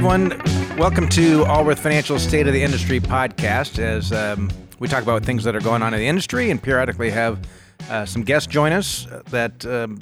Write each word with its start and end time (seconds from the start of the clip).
everyone. 0.00 0.30
Welcome 0.78 1.10
to 1.10 1.44
Allworth 1.44 1.78
Financial 1.78 2.18
State 2.18 2.46
of 2.46 2.54
the 2.54 2.62
Industry 2.62 3.00
podcast. 3.00 3.78
As 3.78 4.14
um, 4.14 4.50
we 4.78 4.88
talk 4.88 5.02
about 5.02 5.26
things 5.26 5.44
that 5.44 5.54
are 5.54 5.60
going 5.60 5.82
on 5.82 5.92
in 5.92 6.00
the 6.00 6.06
industry, 6.06 6.50
and 6.50 6.62
periodically 6.62 7.10
have 7.10 7.38
uh, 7.90 8.06
some 8.06 8.22
guests 8.22 8.46
join 8.46 8.72
us 8.72 9.06
that 9.26 9.66
um, 9.66 9.98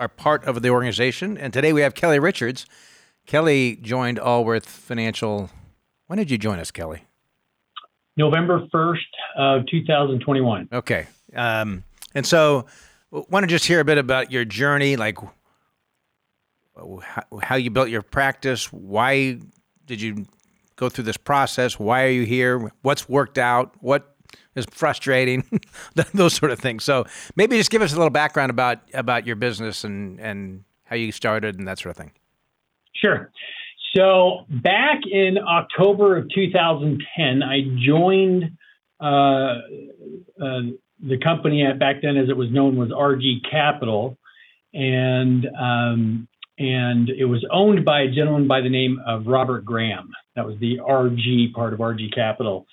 are 0.00 0.08
part 0.08 0.44
of 0.46 0.62
the 0.62 0.70
organization. 0.70 1.38
And 1.38 1.52
today 1.52 1.72
we 1.72 1.82
have 1.82 1.94
Kelly 1.94 2.18
Richards. 2.18 2.66
Kelly 3.24 3.76
joined 3.76 4.18
Allworth 4.18 4.66
Financial. 4.66 5.48
When 6.08 6.16
did 6.16 6.28
you 6.28 6.38
join 6.38 6.58
us, 6.58 6.72
Kelly? 6.72 7.04
November 8.16 8.66
1st 8.74 8.98
of 9.36 9.66
2021. 9.70 10.70
Okay. 10.72 11.06
Um, 11.36 11.84
and 12.16 12.26
so, 12.26 12.66
want 13.12 13.44
to 13.44 13.46
just 13.46 13.64
hear 13.66 13.78
a 13.78 13.84
bit 13.84 13.98
about 13.98 14.32
your 14.32 14.44
journey, 14.44 14.96
like 14.96 15.18
how, 17.42 17.56
you 17.56 17.70
built 17.70 17.88
your 17.88 18.02
practice, 18.02 18.72
why 18.72 19.38
did 19.86 20.00
you 20.00 20.26
go 20.76 20.88
through 20.88 21.04
this 21.04 21.16
process, 21.16 21.78
why 21.78 22.04
are 22.04 22.10
you 22.10 22.24
here, 22.24 22.70
what's 22.82 23.08
worked 23.08 23.38
out, 23.38 23.74
what 23.80 24.14
is 24.54 24.66
frustrating, 24.70 25.44
those 26.14 26.34
sort 26.34 26.52
of 26.52 26.58
things. 26.58 26.84
So 26.84 27.06
maybe 27.34 27.56
just 27.56 27.70
give 27.70 27.82
us 27.82 27.92
a 27.92 27.96
little 27.96 28.10
background 28.10 28.50
about 28.50 28.78
about 28.94 29.26
your 29.26 29.36
business 29.36 29.84
and 29.84 30.20
and 30.20 30.64
how 30.84 30.96
you 30.96 31.12
started 31.12 31.58
and 31.58 31.66
that 31.66 31.78
sort 31.78 31.90
of 31.90 31.96
thing. 31.96 32.12
Sure. 32.94 33.30
So 33.94 34.44
back 34.48 35.00
in 35.10 35.38
October 35.38 36.16
of 36.16 36.28
2010, 36.34 37.42
I 37.42 37.60
joined 37.84 38.44
uh, 39.00 39.06
uh, 39.06 40.60
the 41.02 41.18
company 41.22 41.64
at 41.64 41.78
back 41.78 41.96
then, 42.02 42.16
as 42.16 42.28
it 42.28 42.36
was 42.36 42.50
known, 42.50 42.76
was 42.76 42.90
RG 42.90 43.50
Capital, 43.50 44.18
and 44.74 45.46
um, 45.58 46.28
and 46.58 47.10
it 47.10 47.26
was 47.26 47.44
owned 47.52 47.84
by 47.84 48.02
a 48.02 48.08
gentleman 48.08 48.48
by 48.48 48.60
the 48.60 48.68
name 48.68 49.00
of 49.06 49.26
Robert 49.26 49.64
Graham. 49.64 50.10
That 50.34 50.46
was 50.46 50.58
the 50.60 50.78
RG 50.78 51.52
part 51.52 51.72
of 51.72 51.80
RG 51.80 52.14
Capital, 52.14 52.66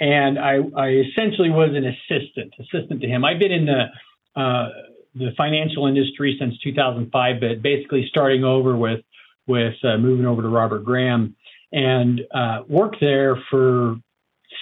and 0.00 0.38
I, 0.38 0.58
I 0.76 0.88
essentially 0.90 1.50
was 1.50 1.70
an 1.74 1.84
assistant, 1.84 2.54
assistant 2.58 3.00
to 3.00 3.08
him. 3.08 3.24
I've 3.24 3.38
been 3.38 3.52
in 3.52 3.66
the 3.66 4.40
uh, 4.40 4.68
the 5.14 5.30
financial 5.36 5.86
industry 5.86 6.36
since 6.40 6.58
2005, 6.58 7.40
but 7.40 7.62
basically 7.62 8.06
starting 8.08 8.44
over 8.44 8.76
with 8.76 9.00
with 9.46 9.74
uh, 9.84 9.98
moving 9.98 10.26
over 10.26 10.42
to 10.42 10.48
Robert 10.48 10.84
Graham 10.84 11.36
and 11.72 12.20
uh, 12.34 12.60
worked 12.68 12.96
there 13.00 13.36
for 13.50 13.96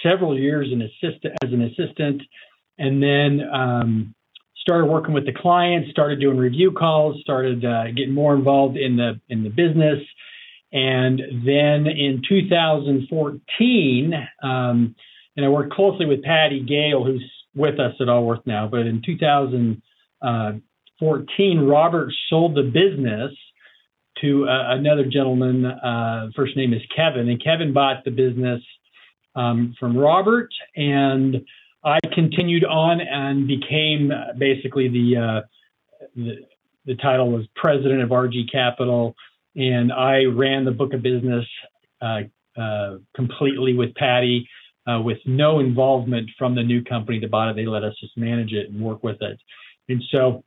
several 0.01 0.37
years 0.37 0.69
an 0.71 0.81
assistant, 0.81 1.33
as 1.43 1.53
an 1.53 1.61
assistant, 1.61 2.21
and 2.77 3.01
then 3.01 3.41
um, 3.51 4.15
started 4.63 4.85
working 4.85 5.13
with 5.13 5.25
the 5.25 5.33
clients, 5.33 5.91
started 5.91 6.21
doing 6.21 6.37
review 6.37 6.71
calls, 6.71 7.19
started 7.21 7.65
uh, 7.65 7.87
getting 7.87 8.13
more 8.13 8.33
involved 8.33 8.77
in 8.77 8.95
the 8.95 9.19
in 9.27 9.43
the 9.43 9.49
business, 9.49 9.99
and 10.71 11.19
then 11.45 11.85
in 11.85 12.21
2014, 12.27 14.13
um, 14.41 14.95
and 15.35 15.45
I 15.45 15.49
worked 15.49 15.73
closely 15.73 16.05
with 16.05 16.23
Patty 16.23 16.61
Gale, 16.61 17.03
who's 17.03 17.29
with 17.53 17.77
us 17.77 17.93
at 17.99 18.07
Allworth 18.07 18.45
now. 18.45 18.65
But 18.67 18.87
in 18.87 19.01
2014, 19.05 21.59
Robert 21.59 22.13
sold 22.29 22.55
the 22.55 22.63
business 22.63 23.33
to 24.21 24.47
uh, 24.47 24.75
another 24.75 25.03
gentleman. 25.05 25.65
Uh, 25.65 26.29
first 26.35 26.55
name 26.55 26.73
is 26.73 26.81
Kevin, 26.95 27.27
and 27.27 27.43
Kevin 27.43 27.73
bought 27.73 28.05
the 28.05 28.11
business 28.11 28.61
um, 29.35 29.75
from 29.77 29.97
Robert, 29.97 30.47
and 30.75 31.43
I 31.83 31.99
continued 32.13 32.63
on 32.63 33.01
and 33.01 33.47
became 33.47 34.11
basically 34.37 34.87
the, 34.87 35.17
uh, 35.17 35.41
the, 36.15 36.35
the 36.85 36.95
title 36.95 37.31
was 37.31 37.45
president 37.55 38.01
of 38.01 38.09
RG 38.09 38.51
Capital, 38.51 39.15
and 39.55 39.91
I 39.91 40.25
ran 40.25 40.65
the 40.65 40.71
book 40.71 40.93
of 40.93 41.01
business 41.01 41.45
uh, 42.01 42.21
uh, 42.57 42.97
completely 43.15 43.75
with 43.75 43.93
Patty. 43.95 44.47
Uh, 44.85 44.99
with 44.99 45.19
no 45.25 45.59
involvement 45.59 46.29
from 46.37 46.55
the 46.55 46.61
new 46.61 46.83
company 46.83 47.17
that 47.17 47.31
bought 47.31 47.47
it. 47.47 47.55
They 47.55 47.65
let 47.65 47.85
us 47.85 47.93
just 48.01 48.17
manage 48.17 48.51
it 48.51 48.69
and 48.69 48.81
work 48.81 49.01
with 49.01 49.15
it. 49.21 49.39
And 49.87 50.03
so 50.11 50.43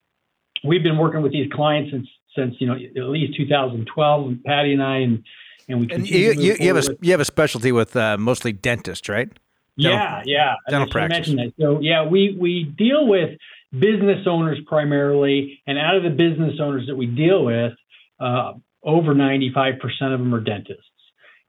we've 0.63 0.83
been 0.83 0.99
working 0.99 1.23
with 1.23 1.33
these 1.33 1.51
clients 1.53 1.91
since 1.91 2.07
since 2.37 2.55
you 2.59 2.67
know 2.67 2.75
at 2.75 3.09
least 3.09 3.35
2012. 3.37 4.35
Patty 4.45 4.75
and 4.75 4.83
I 4.83 4.99
and 4.99 5.25
and 5.69 5.81
we 5.81 5.89
and 5.91 6.09
you, 6.09 6.33
you, 6.33 6.57
you, 6.61 6.75
have 6.75 6.87
a 6.87 6.97
you 7.01 7.11
have 7.13 7.21
a 7.21 7.25
specialty 7.25 7.73
with 7.73 7.97
uh, 7.97 8.17
mostly 8.19 8.53
dentists, 8.53 9.09
right? 9.09 9.31
Dental, 9.79 9.99
yeah, 9.99 10.23
yeah. 10.25 10.55
Dental 10.69 10.89
practice. 10.89 11.29
That. 11.29 11.53
So 11.61 11.81
yeah, 11.81 12.07
we 12.07 12.37
we 12.39 12.65
deal 12.65 13.07
with 13.07 13.39
business 13.73 14.27
owners 14.27 14.59
primarily, 14.67 15.61
and 15.67 15.79
out 15.79 15.97
of 15.97 16.03
the 16.03 16.11
business 16.11 16.55
owners 16.61 16.87
that 16.87 16.97
we 16.97 17.07
deal 17.07 17.45
with, 17.45 17.73
uh, 18.19 18.55
over 18.83 19.15
95% 19.15 19.77
of 20.13 20.19
them 20.19 20.35
are 20.35 20.41
dentists, 20.41 20.83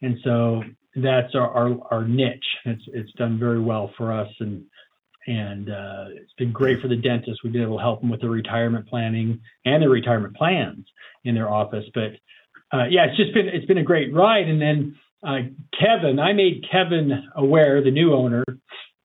and 0.02 0.18
so 0.24 0.64
that's 0.96 1.36
our, 1.36 1.50
our, 1.50 1.78
our 1.92 2.08
niche. 2.08 2.46
It's 2.66 2.84
it's 2.88 3.12
done 3.14 3.40
very 3.40 3.62
well 3.62 3.94
for 3.98 4.12
us, 4.12 4.30
and 4.40 4.64
and 5.28 5.70
uh, 5.70 6.06
it's 6.10 6.34
been 6.38 6.52
great 6.52 6.82
for 6.82 6.88
the 6.88 6.96
dentists. 6.96 7.44
We've 7.44 7.54
been 7.54 7.62
able 7.62 7.78
to 7.78 7.84
help 7.84 8.02
them 8.02 8.10
with 8.10 8.22
their 8.22 8.30
retirement 8.30 8.88
planning 8.88 9.42
and 9.66 9.82
their 9.82 9.90
retirement 9.90 10.36
plans 10.36 10.86
in 11.26 11.36
their 11.36 11.50
office. 11.50 11.84
But 11.94 12.14
uh, 12.72 12.86
yeah, 12.90 13.06
it's 13.06 13.18
just 13.18 13.34
been 13.34 13.48
it's 13.48 13.66
been 13.66 13.78
a 13.78 13.84
great 13.84 14.14
ride. 14.14 14.48
And 14.48 14.62
then 14.62 14.98
uh, 15.24 15.38
Kevin, 15.80 16.20
I 16.20 16.34
made 16.34 16.66
Kevin 16.72 17.24
aware, 17.36 17.84
the 17.84 17.92
new 17.92 18.14
owner, 18.14 18.44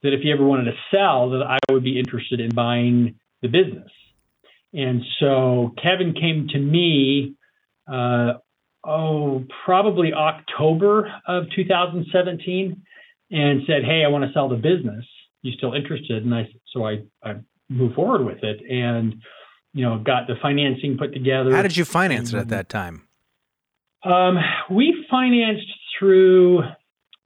that 0.03 0.13
if 0.13 0.21
he 0.21 0.33
ever 0.33 0.45
wanted 0.45 0.65
to 0.65 0.77
sell, 0.91 1.31
that 1.31 1.43
I 1.43 1.59
would 1.73 1.85
be 1.85 1.99
interested 1.99 2.41
in 2.41 2.51
buying 2.55 3.19
the 3.41 3.49
business. 3.49 3.91
And 4.75 5.03
so 5.21 5.75
Kevin 5.83 6.15
came 6.15 6.49
to 6.49 6.59
me, 6.59 7.35
uh, 7.91 8.35
oh, 8.85 9.45
probably 9.65 10.13
October 10.13 11.13
of 11.27 11.45
2017, 11.55 12.83
and 13.31 13.63
said, 13.67 13.85
"Hey, 13.85 14.03
I 14.05 14.09
want 14.09 14.25
to 14.25 14.33
sell 14.33 14.49
the 14.49 14.57
business." 14.57 15.05
you 15.43 15.53
still 15.53 15.75
interested? 15.75 16.25
And 16.25 16.35
I 16.35 16.49
so 16.73 16.87
I 16.87 17.03
I 17.23 17.37
moved 17.69 17.95
forward 17.95 18.25
with 18.25 18.43
it 18.43 18.61
and 18.71 19.17
you 19.75 19.85
know 19.85 19.99
got 19.99 20.27
the 20.27 20.35
financing 20.41 20.97
put 20.97 21.13
together. 21.13 21.55
How 21.55 21.63
did 21.63 21.77
you 21.77 21.85
finance 21.85 22.33
it 22.33 22.39
at 22.39 22.49
that 22.49 22.69
time? 22.69 23.07
Um, 24.05 24.39
we 24.71 25.07
financed 25.11 25.67
through 25.99 26.63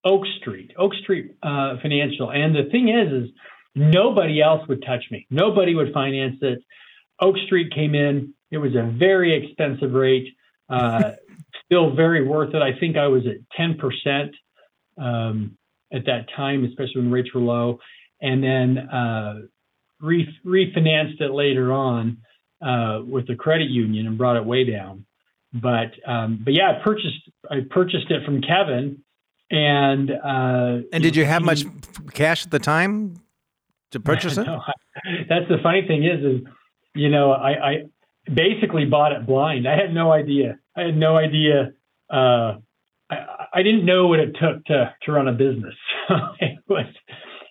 Oak 0.04 0.22
Street, 0.40 0.72
Oak 0.78 0.92
Street 1.02 1.32
uh, 1.42 1.76
Financial, 1.82 2.30
and 2.30 2.54
the 2.54 2.70
thing 2.70 2.88
is, 2.88 3.24
is 3.24 3.30
nobody 3.74 4.40
else 4.40 4.66
would 4.68 4.82
touch 4.86 5.04
me. 5.10 5.26
Nobody 5.30 5.74
would 5.74 5.92
finance 5.92 6.36
it. 6.42 6.58
Oak 7.20 7.36
Street 7.46 7.72
came 7.74 7.94
in. 7.94 8.34
It 8.50 8.58
was 8.58 8.74
a 8.74 8.90
very 8.98 9.44
expensive 9.44 9.92
rate. 9.92 10.28
Uh, 10.68 11.12
still 11.64 11.94
very 11.94 12.26
worth 12.26 12.54
it. 12.54 12.62
I 12.62 12.78
think 12.78 12.96
I 12.96 13.08
was 13.08 13.22
at 13.26 13.36
ten 13.56 13.78
percent 13.78 14.34
um, 15.00 15.56
at 15.92 16.06
that 16.06 16.26
time, 16.36 16.64
especially 16.64 17.02
when 17.02 17.10
rates 17.10 17.32
were 17.34 17.40
low 17.40 17.78
and 18.20 18.42
then 18.42 18.78
uh, 18.78 19.34
re- 20.00 20.28
refinanced 20.44 21.20
it 21.20 21.32
later 21.32 21.72
on 21.72 22.18
uh, 22.64 23.00
with 23.06 23.26
the 23.26 23.34
credit 23.34 23.68
union 23.68 24.06
and 24.06 24.18
brought 24.18 24.36
it 24.36 24.44
way 24.44 24.64
down. 24.64 25.05
But 25.60 25.92
um, 26.06 26.40
but 26.44 26.54
yeah, 26.54 26.70
I 26.70 26.84
purchased 26.84 27.30
I 27.50 27.60
purchased 27.68 28.10
it 28.10 28.24
from 28.24 28.42
Kevin, 28.42 29.02
and 29.50 30.10
uh, 30.10 30.82
and 30.92 31.02
did 31.02 31.16
you 31.16 31.24
have 31.24 31.42
he, 31.42 31.46
much 31.46 31.64
cash 32.12 32.44
at 32.44 32.50
the 32.50 32.58
time 32.58 33.20
to 33.90 34.00
purchase 34.00 34.36
it? 34.38 34.46
No, 34.46 34.60
that's 35.28 35.48
the 35.48 35.58
funny 35.62 35.86
thing 35.86 36.04
is 36.04 36.24
is 36.24 36.40
you 36.94 37.08
know 37.08 37.32
I, 37.32 37.50
I 37.50 37.82
basically 38.32 38.84
bought 38.84 39.12
it 39.12 39.26
blind. 39.26 39.68
I 39.68 39.76
had 39.76 39.94
no 39.94 40.12
idea. 40.12 40.58
I 40.76 40.82
had 40.82 40.96
no 40.96 41.16
idea. 41.16 41.72
Uh, 42.10 42.58
I, 43.10 43.46
I 43.54 43.62
didn't 43.62 43.84
know 43.84 44.08
what 44.08 44.20
it 44.20 44.36
took 44.40 44.64
to 44.66 44.94
to 45.02 45.12
run 45.12 45.28
a 45.28 45.32
business. 45.32 45.74
it 46.40 46.58
was 46.68 46.86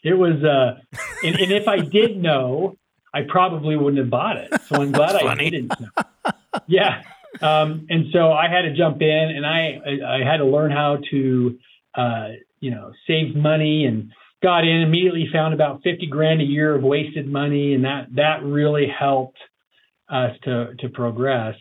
it 0.05 0.13
was, 0.13 0.43
uh, 0.43 0.77
and, 1.23 1.35
and 1.39 1.51
if 1.51 1.67
I 1.67 1.79
did 1.79 2.15
know, 2.15 2.77
I 3.11 3.23
probably 3.23 3.75
wouldn't 3.75 3.97
have 3.97 4.11
bought 4.11 4.37
it. 4.37 4.53
So 4.67 4.75
I'm 4.75 4.91
glad 4.91 5.15
I 5.15 5.35
didn't 5.35 5.71
know. 5.79 6.31
Yeah. 6.67 7.01
Um, 7.41 7.87
and 7.89 8.05
so 8.11 8.31
I 8.31 8.47
had 8.49 8.63
to 8.63 8.75
jump 8.75 9.01
in 9.01 9.07
and 9.09 9.45
I, 9.45 9.79
I, 9.85 10.15
I 10.17 10.23
had 10.23 10.37
to 10.37 10.45
learn 10.45 10.71
how 10.71 10.97
to, 11.11 11.57
uh, 11.95 12.27
you 12.59 12.71
know, 12.71 12.91
save 13.07 13.35
money 13.35 13.85
and 13.85 14.11
got 14.41 14.63
in 14.63 14.81
immediately 14.81 15.27
found 15.31 15.53
about 15.53 15.81
50 15.83 16.07
grand 16.07 16.41
a 16.41 16.45
year 16.45 16.75
of 16.75 16.83
wasted 16.83 17.27
money. 17.27 17.73
And 17.73 17.83
that, 17.85 18.07
that 18.15 18.43
really 18.43 18.87
helped 18.87 19.37
us 20.09 20.35
to, 20.43 20.75
to 20.79 20.89
progress. 20.89 21.55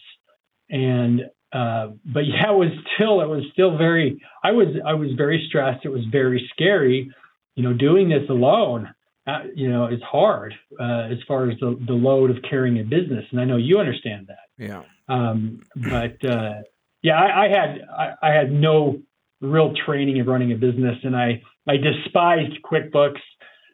And, 0.71 1.23
uh, 1.53 1.89
but 2.05 2.27
yeah, 2.27 2.51
it 2.51 2.57
was 2.57 2.71
still, 2.95 3.21
it 3.21 3.29
was 3.29 3.45
still 3.53 3.77
very, 3.77 4.21
I 4.43 4.53
was, 4.53 4.69
I 4.85 4.95
was 4.95 5.11
very 5.17 5.45
stressed. 5.49 5.85
It 5.85 5.91
was 5.91 6.05
very 6.11 6.49
scary 6.53 7.11
you 7.55 7.63
know, 7.63 7.73
doing 7.73 8.09
this 8.09 8.29
alone, 8.29 8.93
uh, 9.27 9.41
you 9.55 9.71
know, 9.71 9.87
is 9.87 10.03
hard 10.03 10.55
uh, 10.81 11.09
as 11.11 11.19
far 11.27 11.51
as 11.51 11.59
the, 11.61 11.79
the 11.87 11.93
load 11.93 12.31
of 12.31 12.39
carrying 12.49 12.81
a 12.81 12.83
business. 12.83 13.25
And 13.31 13.41
I 13.41 13.45
know 13.45 13.57
you 13.57 13.79
understand 13.79 14.29
that. 14.29 14.63
Yeah. 14.63 14.83
Um, 15.09 15.61
but 15.77 16.25
uh, 16.25 16.63
yeah, 17.03 17.21
I, 17.21 17.45
I 17.45 17.49
had 17.49 17.81
I, 17.91 18.15
I, 18.23 18.33
had 18.33 18.51
no 18.51 19.03
real 19.41 19.75
training 19.85 20.21
of 20.21 20.27
running 20.27 20.53
a 20.53 20.57
business, 20.57 20.97
and 21.03 21.15
I 21.15 21.43
I 21.69 21.77
despised 21.77 22.59
QuickBooks. 22.65 23.21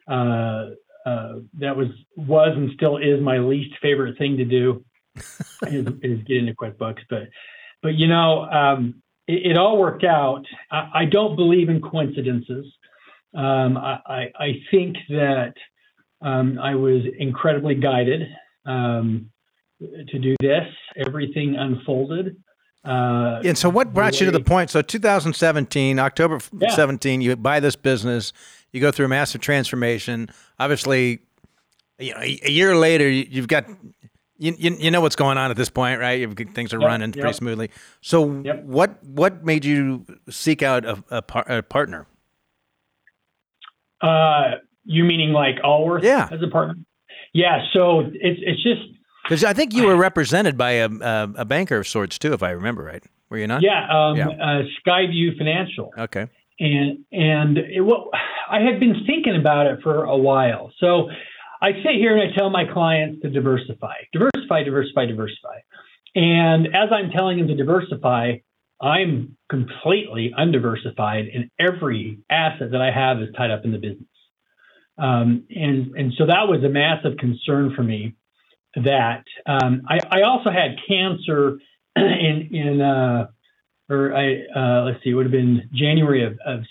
Uh, 0.09 0.71
uh, 1.05 1.39
that 1.59 1.75
was 1.75 1.87
was 2.15 2.53
and 2.55 2.71
still 2.75 2.97
is 2.97 3.21
my 3.21 3.39
least 3.39 3.73
favorite 3.81 4.17
thing 4.17 4.37
to 4.37 4.45
do 4.45 4.83
is, 5.15 5.87
is 6.01 6.23
get 6.25 6.37
into 6.37 6.53
QuickBooks. 6.53 7.01
But 7.09 7.29
but 7.81 7.95
you 7.95 8.07
know, 8.07 8.43
um, 8.43 9.01
it, 9.27 9.51
it 9.51 9.57
all 9.57 9.77
worked 9.77 10.03
out. 10.03 10.45
I, 10.69 10.89
I, 10.93 11.05
don't 11.05 11.35
believe 11.35 11.69
in 11.69 11.81
coincidences. 11.81 12.65
Um, 13.35 13.77
I, 13.77 14.29
I, 14.37 14.61
think 14.69 14.97
that 15.09 15.53
um, 16.21 16.59
I 16.59 16.75
was 16.75 17.03
incredibly 17.17 17.75
guided 17.75 18.27
um, 18.65 19.30
to 20.07 20.19
do 20.19 20.35
this. 20.39 20.67
Everything 20.95 21.55
unfolded. 21.55 22.37
Uh, 22.83 23.41
and 23.45 23.57
so, 23.57 23.69
what 23.69 23.93
brought 23.93 24.19
you 24.19 24.25
to 24.25 24.31
the 24.31 24.43
point? 24.43 24.69
So, 24.69 24.81
2017, 24.81 25.99
October 25.99 26.39
yeah. 26.57 26.69
17, 26.69 27.21
you 27.21 27.35
buy 27.35 27.59
this 27.59 27.75
business. 27.75 28.33
You 28.71 28.81
go 28.81 28.91
through 28.91 29.05
a 29.05 29.09
massive 29.09 29.41
transformation. 29.41 30.29
Obviously, 30.59 31.19
you 31.99 32.13
know, 32.13 32.21
a 32.21 32.49
year 32.49 32.75
later, 32.75 33.07
you've 33.07 33.47
got 33.47 33.65
you, 34.37 34.55
you, 34.57 34.75
you 34.79 34.89
know 34.89 35.01
what's 35.01 35.15
going 35.15 35.37
on 35.37 35.51
at 35.51 35.57
this 35.57 35.69
point, 35.69 35.99
right? 35.99 36.19
You've, 36.19 36.33
things 36.33 36.73
are 36.73 36.79
yep, 36.79 36.87
running 36.87 37.13
yep. 37.13 37.21
pretty 37.21 37.37
smoothly. 37.37 37.69
So, 38.01 38.41
yep. 38.43 38.63
what 38.63 39.03
what 39.03 39.45
made 39.45 39.63
you 39.63 40.05
seek 40.29 40.63
out 40.63 40.83
a, 40.83 41.03
a, 41.11 41.21
par- 41.21 41.45
a 41.47 41.61
partner? 41.61 42.07
Uh, 44.01 44.55
you 44.83 45.03
meaning 45.03 45.31
like 45.31 45.57
Allworth 45.63 46.03
yeah. 46.03 46.27
as 46.31 46.41
a 46.41 46.49
partner? 46.49 46.75
Yeah. 47.33 47.59
So 47.73 47.99
it's 47.99 48.39
it's 48.41 48.63
just 48.63 48.81
because 49.23 49.43
I 49.43 49.53
think 49.53 49.73
you 49.73 49.85
were 49.85 49.95
represented 49.95 50.57
by 50.57 50.71
a, 50.71 50.89
a, 50.89 51.33
a 51.37 51.45
banker 51.45 51.77
of 51.77 51.87
sorts 51.87 52.17
too, 52.17 52.33
if 52.33 52.43
I 52.43 52.51
remember 52.51 52.83
right. 52.83 53.03
Were 53.29 53.37
you 53.37 53.47
not? 53.47 53.61
Yeah. 53.63 53.87
Um, 53.89 54.17
yeah. 54.17 54.27
Uh, 54.29 54.63
Skyview 54.85 55.37
Financial. 55.37 55.93
Okay. 55.97 56.27
And 56.59 57.05
and 57.11 57.57
it, 57.57 57.81
well, 57.81 58.09
I 58.49 58.59
had 58.59 58.79
been 58.79 59.03
thinking 59.07 59.37
about 59.39 59.67
it 59.67 59.79
for 59.81 60.03
a 60.03 60.17
while. 60.17 60.71
So 60.79 61.09
I 61.61 61.71
sit 61.71 61.95
here 61.95 62.17
and 62.17 62.31
I 62.31 62.35
tell 62.35 62.49
my 62.49 62.65
clients 62.71 63.21
to 63.21 63.29
diversify, 63.29 63.93
diversify, 64.11 64.63
diversify, 64.63 65.05
diversify. 65.05 65.59
And 66.15 66.67
as 66.67 66.89
I'm 66.91 67.11
telling 67.11 67.37
them 67.37 67.47
to 67.47 67.55
diversify, 67.55 68.37
I'm 68.81 69.37
completely 69.49 70.33
undiversified, 70.35 71.27
and 71.33 71.49
every 71.59 72.19
asset 72.29 72.71
that 72.71 72.81
I 72.81 72.91
have 72.91 73.21
is 73.21 73.29
tied 73.37 73.51
up 73.51 73.63
in 73.63 73.71
the 73.71 73.77
business. 73.77 74.07
Um, 74.97 75.45
and 75.49 75.95
and 75.95 76.13
so 76.17 76.25
that 76.25 76.47
was 76.47 76.63
a 76.63 76.69
massive 76.69 77.17
concern 77.17 77.73
for 77.75 77.83
me. 77.83 78.15
That 78.75 79.25
um, 79.45 79.81
I, 79.89 79.99
I, 80.09 80.21
also 80.21 80.49
had 80.49 80.77
cancer 80.87 81.59
in 81.95 82.49
in 82.51 82.81
uh, 82.81 83.27
or 83.89 84.15
I 84.15 84.43
uh, 84.55 84.83
let's 84.85 85.03
see, 85.03 85.09
it 85.09 85.13
would 85.13 85.25
have 85.25 85.31
been 85.31 85.69
January 85.73 86.25
of, 86.25 86.39
of 86.45 86.61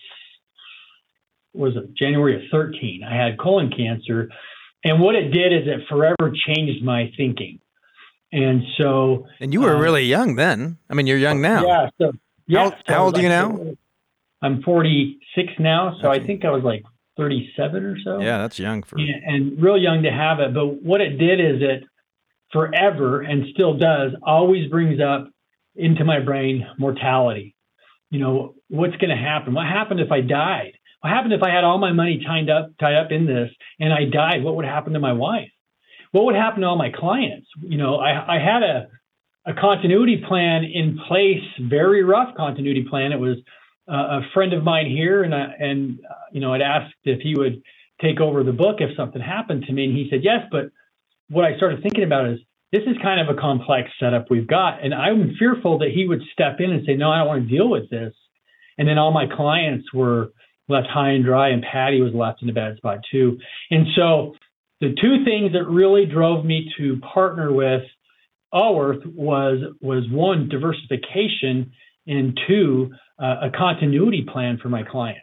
was 1.52 1.76
it 1.76 1.94
January 1.94 2.37
of 2.37 2.43
13. 2.50 3.02
I 3.05 3.14
had 3.14 3.38
colon 3.38 3.70
cancer, 3.70 4.31
and 4.85 5.00
what 5.00 5.14
it 5.14 5.31
did 5.31 5.52
is 5.52 5.69
it 5.69 5.87
forever 5.88 6.32
changed 6.47 6.82
my 6.85 7.12
thinking. 7.17 7.61
And 8.32 8.62
so. 8.79 9.26
And 9.41 9.53
you 9.53 9.61
were 9.61 9.75
um, 9.75 9.82
really 9.82 10.05
young 10.05 10.37
then. 10.37 10.79
I 10.88 10.94
mean, 10.94 11.06
you're 11.06 11.19
young 11.19 11.41
now. 11.41 11.67
Yeah. 11.67 11.91
So, 11.99 12.12
yeah. 12.46 12.64
How, 12.64 12.70
so 12.70 12.76
how 12.87 13.05
old 13.05 13.19
are 13.19 13.23
you 13.23 13.29
now? 13.29 13.75
I'm 14.43 14.62
46 14.62 15.53
now. 15.58 15.96
So 16.00 16.11
I 16.11 16.25
think 16.25 16.44
I 16.44 16.50
was 16.50 16.62
like 16.62 16.85
37 17.20 17.84
or 17.84 17.96
so. 18.02 18.19
Yeah, 18.20 18.38
that's 18.38 18.58
young 18.58 18.82
for. 18.82 18.99
And, 18.99 19.11
and 19.25 19.62
real 19.62 19.76
young 19.76 20.02
to 20.05 20.11
have 20.11 20.40
it. 20.40 20.55
But 20.55 20.82
what 20.82 21.02
it 21.02 21.19
did 21.19 21.38
is 21.38 21.61
it 21.61 21.84
forever 22.50 23.20
and 23.20 23.44
still 23.52 23.76
does 23.76 24.12
always 24.26 24.70
brings 24.70 25.00
up 25.00 25.28
into 25.76 26.05
my 26.05 26.20
brain 26.20 26.67
mortality. 26.78 27.55
You 28.11 28.20
know, 28.20 28.55
what's 28.69 28.96
going 28.96 29.11
to 29.11 29.22
happen? 29.22 29.52
What 29.52 29.67
happened 29.67 30.00
if 30.00 30.11
I 30.11 30.22
died? 30.22 30.72
What 31.02 31.11
happened 31.12 31.34
if 31.34 31.43
I 31.43 31.50
had 31.50 31.62
all 31.62 31.78
my 31.78 31.93
money 31.93 32.22
tied 32.26 32.49
up 32.49 32.70
tied 32.81 32.96
up 32.96 33.12
in 33.12 33.26
this 33.26 33.50
and 33.78 33.93
I 33.93 34.05
died? 34.11 34.43
What 34.43 34.56
would 34.56 34.64
happen 34.64 34.94
to 34.94 35.00
my 35.00 35.12
wife? 35.12 35.50
What 36.12 36.25
would 36.25 36.34
happen 36.34 36.62
to 36.62 36.67
all 36.67 36.76
my 36.76 36.90
clients? 36.90 37.49
You 37.61 37.76
know, 37.76 37.96
I, 37.96 38.37
I 38.37 38.38
had 38.38 38.62
a 38.62 38.88
a 39.46 39.55
continuity 39.55 40.22
plan 40.26 40.64
in 40.64 40.99
place, 41.08 41.43
very 41.61 42.02
rough 42.02 42.34
continuity 42.37 42.84
plan. 42.88 43.12
It 43.12 43.20
was 43.20 43.37
a 43.94 44.20
friend 44.32 44.52
of 44.52 44.62
mine 44.62 44.87
here, 44.87 45.22
and 45.22 45.34
I, 45.34 45.54
and 45.58 46.00
uh, 46.08 46.14
you 46.32 46.40
know, 46.40 46.54
I'd 46.54 46.62
asked 46.62 46.94
if 47.04 47.20
he 47.20 47.34
would 47.37 47.62
take 48.00 48.20
over 48.20 48.42
the 48.42 48.52
book 48.52 48.76
if 48.81 48.96
something 48.96 49.20
happened 49.20 49.64
to 49.64 49.72
me, 49.72 49.84
and 49.84 49.96
he 49.96 50.08
said 50.10 50.20
yes. 50.22 50.46
But 50.50 50.70
what 51.28 51.44
I 51.44 51.56
started 51.56 51.82
thinking 51.82 52.04
about 52.04 52.26
is 52.26 52.38
this 52.72 52.82
is 52.87 52.96
kind 53.02 53.20
of 53.20 53.34
a 53.34 53.40
complex 53.40 53.90
setup 53.98 54.31
we've 54.31 54.46
got, 54.46 54.84
and 54.84 54.94
I'm 54.94 55.34
fearful 55.38 55.78
that 55.78 55.90
he 55.90 56.06
would 56.06 56.22
step 56.32 56.60
in 56.60 56.70
and 56.70 56.87
say, 56.87 56.94
no, 56.94 57.10
I 57.10 57.19
don't 57.19 57.26
want 57.26 57.48
to 57.48 57.56
deal 57.56 57.69
with 57.69 57.90
this, 57.90 58.14
and 58.78 58.88
then 58.88 58.98
all 58.98 59.12
my 59.12 59.26
clients 59.26 59.93
were 59.93 60.32
left 60.69 60.86
high 60.86 61.10
and 61.10 61.25
dry, 61.25 61.48
and 61.48 61.62
Patty 61.62 62.00
was 62.00 62.14
left 62.14 62.43
in 62.43 62.48
a 62.48 62.52
bad 62.52 62.76
spot 62.76 63.00
too. 63.10 63.38
And 63.70 63.86
so 63.96 64.34
the 64.81 64.94
two 65.00 65.25
things 65.25 65.52
that 65.52 65.64
really 65.69 66.06
drove 66.06 66.44
me 66.44 66.72
to 66.78 66.98
partner 67.00 67.52
with 67.52 67.82
Allworth 68.52 69.04
was 69.06 69.58
was 69.81 70.08
one 70.10 70.48
diversification, 70.48 71.72
and 72.06 72.38
two 72.48 72.93
uh, 73.20 73.49
a 73.49 73.50
continuity 73.50 74.26
plan 74.31 74.58
for 74.62 74.69
my 74.69 74.82
clients. 74.82 75.20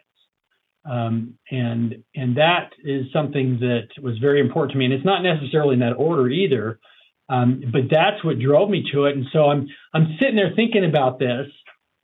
Um, 0.88 1.34
and 1.50 2.02
and 2.14 2.36
that 2.36 2.70
is 2.84 3.06
something 3.12 3.58
that 3.60 3.88
was 4.00 4.16
very 4.18 4.40
important 4.40 4.72
to 4.72 4.78
me. 4.78 4.86
And 4.86 4.94
it's 4.94 5.04
not 5.04 5.22
necessarily 5.22 5.74
in 5.74 5.80
that 5.80 5.94
order 5.94 6.28
either, 6.28 6.78
um, 7.28 7.62
but 7.72 7.82
that's 7.90 8.24
what 8.24 8.38
drove 8.38 8.70
me 8.70 8.84
to 8.92 9.04
it. 9.04 9.16
And 9.16 9.26
so 9.32 9.50
I'm 9.50 9.68
I'm 9.92 10.16
sitting 10.18 10.36
there 10.36 10.52
thinking 10.56 10.84
about 10.84 11.18
this, 11.18 11.46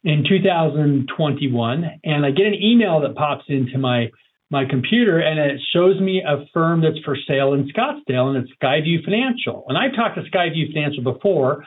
in 0.05 0.23
2021, 0.29 2.01
and 2.05 2.27
I 2.27 2.31
get 2.31 2.47
an 2.47 2.55
email 2.55 3.01
that 3.01 3.17
pops 3.17 3.45
into 3.49 3.79
my 3.79 4.11
my 4.51 4.65
computer, 4.67 5.19
and 5.19 5.41
it 5.41 5.61
shows 5.73 5.99
me 5.99 6.23
a 6.25 6.45
firm 6.53 6.83
that's 6.83 6.99
for 7.05 7.17
sale 7.27 7.55
in 7.55 7.67
Scottsdale, 7.69 8.37
and 8.37 8.45
it's 8.45 8.53
Skyview 8.63 9.03
Financial. 9.03 9.65
And 9.69 9.77
I've 9.77 9.97
talked 9.97 10.17
to 10.17 10.23
Skyview 10.31 10.73
Financial 10.73 11.03
before. 11.03 11.65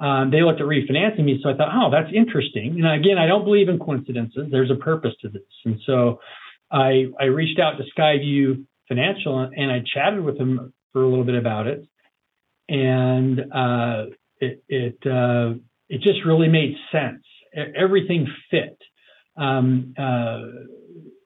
Um, 0.00 0.30
they 0.30 0.42
looked 0.42 0.60
at 0.60 0.66
refinancing 0.66 1.24
me, 1.24 1.38
so 1.42 1.50
I 1.50 1.54
thought, 1.54 1.68
oh, 1.74 1.90
that's 1.90 2.12
interesting. 2.14 2.82
And 2.82 2.86
again, 2.86 3.18
I 3.18 3.26
don't 3.26 3.44
believe 3.44 3.68
in 3.68 3.78
coincidences. 3.78 4.48
There's 4.50 4.70
a 4.70 4.76
purpose 4.76 5.12
to 5.22 5.28
this, 5.28 5.42
and 5.64 5.78
so 5.84 6.20
I 6.70 7.06
I 7.20 7.24
reached 7.24 7.60
out 7.60 7.74
to 7.78 7.84
Skyview 7.96 8.64
Financial, 8.88 9.38
and 9.38 9.70
I 9.70 9.82
chatted 9.94 10.24
with 10.24 10.38
them 10.38 10.72
for 10.92 11.02
a 11.02 11.08
little 11.08 11.24
bit 11.24 11.34
about 11.34 11.66
it, 11.66 11.86
and 12.68 13.40
uh, 13.52 14.06
it 14.38 14.62
it 14.68 14.98
uh, 15.06 15.54
it 15.88 16.00
just 16.00 16.24
really 16.24 16.48
made 16.48 16.76
sense 16.90 17.22
everything 17.54 18.26
fit. 18.50 18.78
Um, 19.36 19.94
uh, 19.98 20.42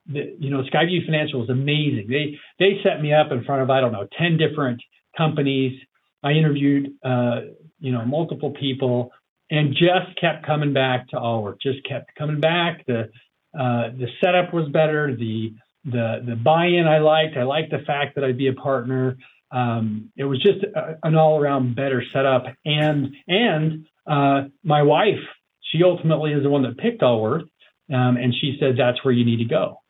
the, 0.06 0.37
you 0.38 0.50
know, 0.50 0.62
Skyview 0.62 1.05
Financial 1.06 1.41
was 1.41 1.50
amazing. 1.50 2.06
They 2.09 2.38
they 2.59 2.81
set 2.82 3.00
me 3.00 3.12
up 3.12 3.32
in 3.32 3.44
front 3.44 3.62
of 3.62 3.70
I 3.70 3.81
don't 3.81 3.93
know 3.93 4.06
ten 4.19 4.37
different 4.37 4.82
companies. 5.17 5.81
I 6.22 6.32
interviewed 6.32 6.93
uh, 7.05 7.41
you 7.84 7.93
know 7.93 8.05
multiple 8.05 8.53
people 8.58 9.12
and 9.50 9.74
just 9.74 10.19
kept 10.19 10.46
coming 10.46 10.72
back 10.72 11.08
to 11.08 11.17
Allworth. 11.17 11.58
Just 11.60 11.86
kept 11.86 12.14
coming 12.17 12.41
back. 12.41 12.84
The 12.86 13.10
uh, 13.58 13.91
the 14.00 14.08
setup 14.22 14.55
was 14.55 14.69
better. 14.70 15.14
The 15.14 15.55
the 15.84 16.24
the 16.26 16.36
buy-in 16.36 16.86
I 16.86 16.98
liked. 16.98 17.36
I 17.36 17.43
liked 17.43 17.70
the 17.70 17.84
fact 17.86 18.14
that 18.14 18.24
I'd 18.24 18.38
be 18.38 18.48
a 18.48 18.55
partner. 18.55 19.17
Um, 19.50 20.10
it 20.17 20.24
was 20.24 20.43
just 20.43 20.64
a, 20.64 20.98
an 21.03 21.14
all-around 21.14 21.76
better 21.76 22.03
setup. 22.12 22.44
And 22.64 23.14
and 23.29 23.86
uh, 24.06 24.48
my 24.64 24.82
wife 24.82 25.24
she 25.70 25.82
ultimately 25.82 26.32
is 26.32 26.43
the 26.43 26.50
one 26.50 26.62
that 26.62 26.79
picked 26.79 27.03
Allworth, 27.03 27.48
um, 27.93 28.17
and 28.17 28.34
she 28.41 28.56
said 28.58 28.76
that's 28.79 29.05
where 29.05 29.12
you 29.12 29.24
need 29.24 29.38
to 29.38 29.44
go. 29.44 29.81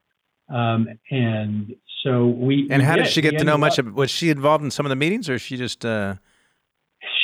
Um, 0.52 0.88
and 1.10 1.74
so 2.02 2.26
we. 2.26 2.66
And 2.70 2.82
how 2.82 2.96
did, 2.96 3.04
did 3.04 3.12
she 3.12 3.20
get 3.22 3.38
to 3.38 3.44
know 3.44 3.56
much? 3.56 3.78
Of, 3.78 3.94
was 3.94 4.10
she 4.10 4.30
involved 4.30 4.64
in 4.64 4.70
some 4.72 4.84
of 4.84 4.90
the 4.90 4.96
meetings, 4.96 5.28
or 5.30 5.38
she 5.38 5.56
just? 5.56 5.84
Uh... 5.84 6.16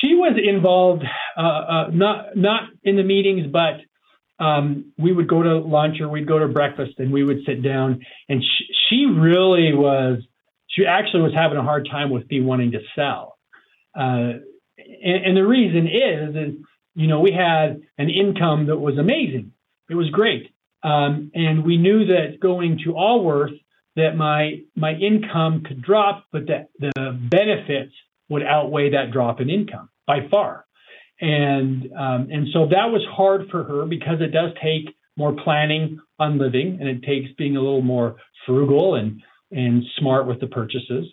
She 0.00 0.14
was 0.14 0.38
involved, 0.42 1.04
uh, 1.36 1.40
uh, 1.40 1.90
not 1.92 2.36
not 2.36 2.62
in 2.82 2.96
the 2.96 3.02
meetings, 3.02 3.46
but 3.50 3.80
um, 4.44 4.92
we 4.98 5.12
would 5.12 5.28
go 5.28 5.42
to 5.42 5.58
lunch 5.58 6.00
or 6.00 6.08
we'd 6.08 6.26
go 6.26 6.38
to 6.38 6.48
breakfast, 6.48 6.92
and 6.98 7.12
we 7.12 7.24
would 7.24 7.40
sit 7.46 7.62
down. 7.62 8.00
And 8.28 8.42
she, 8.42 8.64
she 8.88 9.06
really 9.06 9.74
was. 9.74 10.22
She 10.68 10.86
actually 10.86 11.22
was 11.22 11.34
having 11.34 11.58
a 11.58 11.62
hard 11.62 11.88
time 11.90 12.10
with 12.10 12.30
me 12.30 12.40
wanting 12.40 12.72
to 12.72 12.78
sell. 12.94 13.36
Uh, 13.94 14.38
and, 14.78 15.24
and, 15.26 15.36
the 15.36 15.44
reason 15.44 15.88
is, 15.88 16.36
is 16.36 16.54
you 16.94 17.08
know, 17.08 17.20
we 17.20 17.32
had 17.32 17.80
an 17.98 18.08
income 18.08 18.66
that 18.66 18.78
was 18.78 18.96
amazing. 18.96 19.52
It 19.90 19.96
was 19.96 20.08
great. 20.10 20.54
Um, 20.82 21.32
and 21.34 21.64
we 21.64 21.76
knew 21.76 22.06
that 22.06 22.38
going 22.40 22.78
to 22.84 22.94
Allworth, 22.94 23.58
that 23.96 24.16
my 24.16 24.60
my 24.76 24.92
income 24.92 25.64
could 25.66 25.82
drop, 25.82 26.24
but 26.32 26.46
that 26.46 26.68
the 26.78 27.18
benefits 27.30 27.92
would 28.30 28.42
outweigh 28.42 28.90
that 28.90 29.10
drop 29.12 29.40
in 29.40 29.50
income 29.50 29.90
by 30.06 30.26
far. 30.30 30.64
And 31.20 31.92
um, 31.92 32.28
and 32.30 32.48
so 32.52 32.66
that 32.68 32.90
was 32.90 33.02
hard 33.12 33.48
for 33.50 33.62
her 33.64 33.84
because 33.84 34.22
it 34.22 34.28
does 34.28 34.52
take 34.62 34.94
more 35.18 35.34
planning 35.44 36.00
on 36.18 36.38
living, 36.38 36.78
and 36.80 36.88
it 36.88 37.02
takes 37.02 37.30
being 37.36 37.56
a 37.58 37.60
little 37.60 37.82
more 37.82 38.16
frugal 38.46 38.94
and 38.94 39.20
and 39.50 39.84
smart 39.98 40.26
with 40.26 40.40
the 40.40 40.46
purchases. 40.46 41.06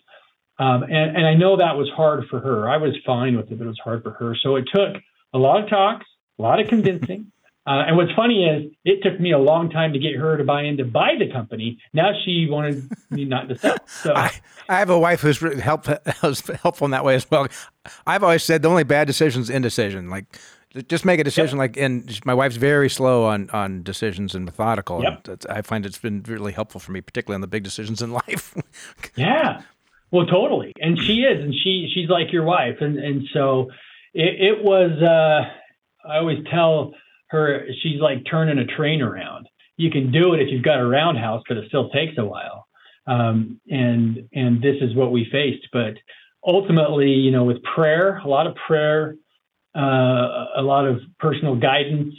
Um, 0.58 0.82
and, 0.82 1.16
and 1.16 1.26
I 1.26 1.34
know 1.34 1.56
that 1.56 1.76
was 1.76 1.88
hard 1.94 2.24
for 2.30 2.40
her. 2.40 2.68
I 2.68 2.78
was 2.78 2.96
fine 3.04 3.36
with 3.36 3.50
it, 3.50 3.58
but 3.58 3.64
it 3.64 3.68
was 3.68 3.80
hard 3.82 4.02
for 4.02 4.12
her. 4.12 4.36
So 4.42 4.56
it 4.56 4.64
took 4.74 4.96
a 5.34 5.38
lot 5.38 5.62
of 5.62 5.68
talks, 5.68 6.06
a 6.38 6.42
lot 6.42 6.60
of 6.60 6.68
convincing. 6.68 7.30
Uh, 7.68 7.84
and 7.86 7.98
what's 7.98 8.12
funny 8.16 8.46
is 8.46 8.72
it 8.86 9.02
took 9.02 9.20
me 9.20 9.30
a 9.30 9.38
long 9.38 9.68
time 9.68 9.92
to 9.92 9.98
get 9.98 10.14
her 10.14 10.38
to 10.38 10.44
buy 10.44 10.62
in 10.62 10.78
to 10.78 10.86
buy 10.86 11.10
the 11.18 11.30
company. 11.30 11.78
Now 11.92 12.12
she 12.24 12.46
wanted 12.48 12.88
me 13.10 13.26
not 13.26 13.50
to 13.50 13.58
sell. 13.58 13.76
So 13.86 14.12
I, 14.16 14.32
I 14.70 14.78
have 14.78 14.88
a 14.88 14.98
wife 14.98 15.20
who's 15.20 15.42
really 15.42 15.60
help, 15.60 15.84
helpful 15.84 16.86
in 16.86 16.92
that 16.92 17.04
way 17.04 17.14
as 17.14 17.30
well. 17.30 17.46
I've 18.06 18.22
always 18.22 18.42
said 18.42 18.62
the 18.62 18.70
only 18.70 18.84
bad 18.84 19.06
decision 19.06 19.42
is 19.42 19.50
indecision. 19.50 20.08
Like 20.08 20.38
just 20.88 21.04
make 21.04 21.20
a 21.20 21.24
decision 21.24 21.58
yep. 21.58 21.70
like 21.70 21.76
and 21.76 22.18
my 22.24 22.32
wife's 22.32 22.56
very 22.56 22.88
slow 22.88 23.24
on 23.24 23.50
on 23.50 23.82
decisions 23.82 24.34
and 24.34 24.44
methodical 24.44 25.02
yep. 25.02 25.26
and 25.26 25.46
i 25.48 25.62
find 25.62 25.86
it's 25.86 25.96
been 25.96 26.22
really 26.24 26.52
helpful 26.52 26.78
for 26.78 26.92
me 26.92 27.00
particularly 27.00 27.36
on 27.36 27.40
the 27.40 27.46
big 27.46 27.64
decisions 27.64 28.02
in 28.02 28.12
life 28.28 28.54
yeah 29.16 29.62
well 30.10 30.26
totally 30.26 30.74
and 30.78 30.98
she 30.98 31.22
is 31.22 31.42
and 31.42 31.54
she 31.54 31.90
she's 31.94 32.10
like 32.10 32.30
your 32.34 32.44
wife 32.44 32.76
and 32.82 32.98
and 32.98 33.22
so 33.32 33.70
it, 34.12 34.58
it 34.58 34.62
was 34.62 34.92
uh 35.02 36.06
i 36.06 36.18
always 36.18 36.38
tell 36.50 36.92
her 37.30 37.66
she's 37.82 38.00
like 38.00 38.24
turning 38.30 38.58
a 38.58 38.64
train 38.64 39.02
around 39.02 39.46
you 39.76 39.90
can 39.90 40.10
do 40.10 40.34
it 40.34 40.40
if 40.40 40.48
you've 40.50 40.62
got 40.62 40.80
a 40.80 40.86
roundhouse 40.86 41.42
but 41.48 41.56
it 41.56 41.64
still 41.68 41.88
takes 41.90 42.16
a 42.18 42.24
while 42.24 42.66
um 43.06 43.60
and 43.70 44.28
and 44.32 44.62
this 44.62 44.76
is 44.80 44.94
what 44.94 45.12
we 45.12 45.26
faced 45.30 45.66
but 45.72 45.94
ultimately 46.46 47.10
you 47.10 47.30
know 47.30 47.44
with 47.44 47.62
prayer 47.62 48.18
a 48.18 48.28
lot 48.28 48.46
of 48.46 48.54
prayer 48.66 49.14
uh, 49.78 50.46
a 50.56 50.62
lot 50.62 50.86
of 50.86 51.00
personal 51.18 51.54
guidance, 51.54 52.14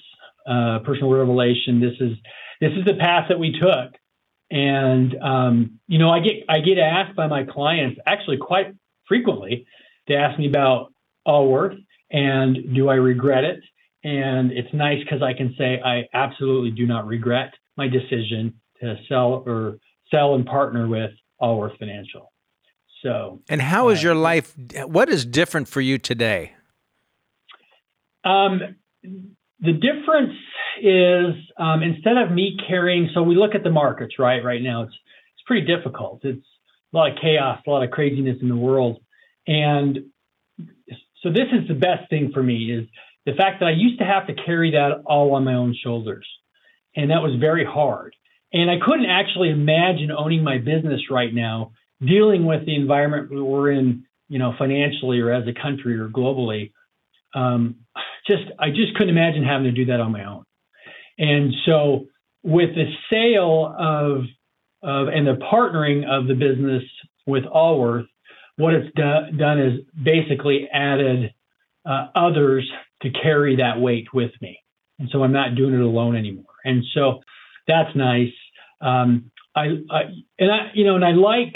uh, 0.48 0.80
personal 0.86 1.12
revelation. 1.12 1.80
This 1.80 1.96
is 2.00 2.18
this 2.62 2.72
is 2.74 2.86
the 2.86 2.96
path 2.96 3.26
that 3.30 3.40
we 3.40 3.52
took, 3.60 3.94
and 4.52 5.16
um, 5.22 5.80
you 5.88 6.00
know, 6.00 6.10
I 6.10 6.20
get 6.20 6.44
I 6.48 6.60
get 6.60 6.78
asked 6.78 7.16
by 7.16 7.28
my 7.28 7.44
clients 7.44 8.00
actually 8.06 8.38
quite 8.38 8.74
frequently 9.08 9.66
to 10.08 10.16
ask 10.16 10.40
me 10.40 10.48
about 10.48 10.94
Allworth 11.28 11.78
and 12.12 12.74
do 12.74 12.90
I 12.90 12.96
regret 12.96 13.44
it? 13.44 13.60
And 14.04 14.52
it's 14.52 14.74
nice 14.74 15.00
because 15.04 15.22
I 15.22 15.34
can 15.34 15.54
say 15.58 15.82
I 15.84 16.04
absolutely 16.14 16.72
do 16.72 16.88
not 16.88 17.06
regret 17.06 17.54
my 17.76 17.88
decision 17.88 18.54
to 18.82 18.96
sell 19.10 19.44
or 19.46 19.78
sell 20.10 20.36
and 20.36 20.46
partner 20.46 20.88
with 20.88 21.12
Allworth 21.40 21.78
Financial. 21.78 22.32
So, 23.04 23.42
and 23.50 23.62
how 23.62 23.90
is 23.90 24.00
uh, 24.00 24.08
your 24.10 24.16
life? 24.16 24.56
What 24.86 25.10
is 25.10 25.26
different 25.26 25.68
for 25.68 25.82
you 25.82 25.98
today? 25.98 26.54
Um, 28.26 28.76
the 29.02 29.74
difference 29.74 30.36
is 30.82 31.36
um, 31.58 31.82
instead 31.82 32.18
of 32.18 32.32
me 32.32 32.58
carrying, 32.68 33.10
so 33.14 33.24
we 33.24 33.36
look 33.36 33.56
at 33.56 33.64
the 33.64 33.70
markets, 33.70 34.16
right? 34.20 34.44
Right 34.44 34.62
now, 34.62 34.84
it's 34.84 34.94
it's 34.94 35.44
pretty 35.46 35.66
difficult. 35.66 36.22
It's 36.24 36.46
a 36.94 36.98
lot 36.98 37.12
of 37.12 37.18
chaos, 37.22 37.62
a 37.66 37.70
lot 37.70 37.84
of 37.84 37.92
craziness 37.92 38.38
in 38.42 38.50
the 38.50 38.56
world, 38.56 39.00
and 39.48 40.00
so 41.24 41.30
this 41.30 41.48
is 41.52 41.68
the 41.68 41.74
best 41.74 42.10
thing 42.10 42.32
for 42.34 42.44
me 42.44 42.72
is 42.72 42.88
the 43.26 43.34
fact 43.34 43.60
that 43.60 43.68
I 43.68 43.72
used 43.72 44.00
to 44.00 44.06
have 44.06 44.28
to 44.28 44.34
carry 44.34 44.72
that 44.72 45.02
all 45.06 45.34
on 45.34 45.44
my 45.44 45.54
own 45.54 45.76
shoulders, 45.84 46.28
and 46.96 47.12
that 47.12 47.22
was 47.22 47.40
very 47.40 47.66
hard. 47.66 48.16
And 48.52 48.70
I 48.70 48.78
couldn't 48.84 49.06
actually 49.06 49.50
imagine 49.50 50.12
owning 50.12 50.44
my 50.44 50.58
business 50.58 51.02
right 51.12 51.34
now, 51.34 51.72
dealing 52.02 52.46
with 52.46 52.66
the 52.66 52.76
environment 52.76 53.30
we're 53.32 53.72
in, 53.72 54.06
you 54.28 54.40
know, 54.40 54.54
financially 54.58 55.20
or 55.20 55.32
as 55.32 55.48
a 55.48 55.54
country 55.54 56.00
or 56.00 56.08
globally. 56.10 56.72
Um, 57.36 57.76
just 58.28 58.44
I 58.58 58.70
just 58.70 58.96
couldn't 58.96 59.16
imagine 59.16 59.44
having 59.44 59.66
to 59.66 59.72
do 59.72 59.86
that 59.86 60.00
on 60.00 60.12
my 60.12 60.26
own. 60.26 60.46
And 61.20 61.54
so 61.66 62.08
with 62.44 62.74
the 62.74 62.92
sale 63.10 63.76
of 63.78 64.24
of 64.82 65.10
and 65.10 65.28
the 65.28 65.36
partnering 65.52 66.08
of 66.08 66.28
the 66.28 66.34
business 66.34 66.84
with 67.28 67.44
Allworth, 67.44 68.08
what 68.56 68.74
it's 68.74 68.94
do, 68.96 69.38
done 69.38 69.60
is 69.60 69.82
basically 70.02 70.68
added 70.72 71.34
uh, 71.86 72.08
others 72.16 72.70
to 73.02 73.10
carry 73.12 73.58
that 73.58 73.80
weight 73.80 74.08
with 74.14 74.32
me, 74.42 74.60
and 75.00 75.10
so 75.12 75.24
I'm 75.24 75.34
not 75.34 75.56
doing 75.56 75.74
it 75.74 75.82
alone 75.82 76.16
anymore. 76.16 76.46
And 76.64 76.84
so 76.94 77.22
that's 77.68 77.96
nice. 77.96 78.34
Um, 78.82 79.32
I, 79.56 79.66
I 79.92 80.02
and 80.38 80.52
I 80.52 80.72
you 80.74 80.86
know 80.86 80.96
and 80.96 81.06
I 81.06 81.12
like 81.12 81.56